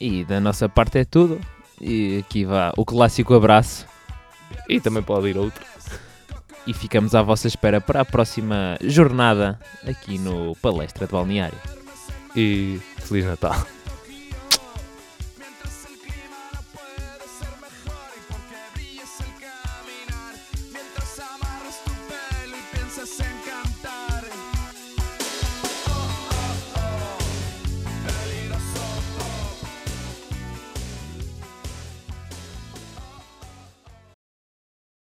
E 0.00 0.24
da 0.24 0.38
nossa 0.38 0.68
parte 0.68 0.98
é 0.98 1.04
tudo. 1.04 1.40
E 1.80 2.18
aqui 2.18 2.44
vá 2.44 2.72
o 2.76 2.84
clássico 2.84 3.34
abraço. 3.34 3.86
E 4.68 4.80
também 4.80 5.02
pode 5.02 5.28
ir 5.28 5.36
outro. 5.36 5.64
E 6.66 6.74
ficamos 6.74 7.14
à 7.14 7.22
vossa 7.22 7.48
espera 7.48 7.80
para 7.80 8.02
a 8.02 8.04
próxima 8.04 8.76
jornada 8.82 9.58
aqui 9.86 10.18
no 10.18 10.54
Palestra 10.56 11.06
de 11.06 11.12
Balneário. 11.12 11.58
E 12.36 12.78
Feliz 12.98 13.24
Natal. 13.24 13.77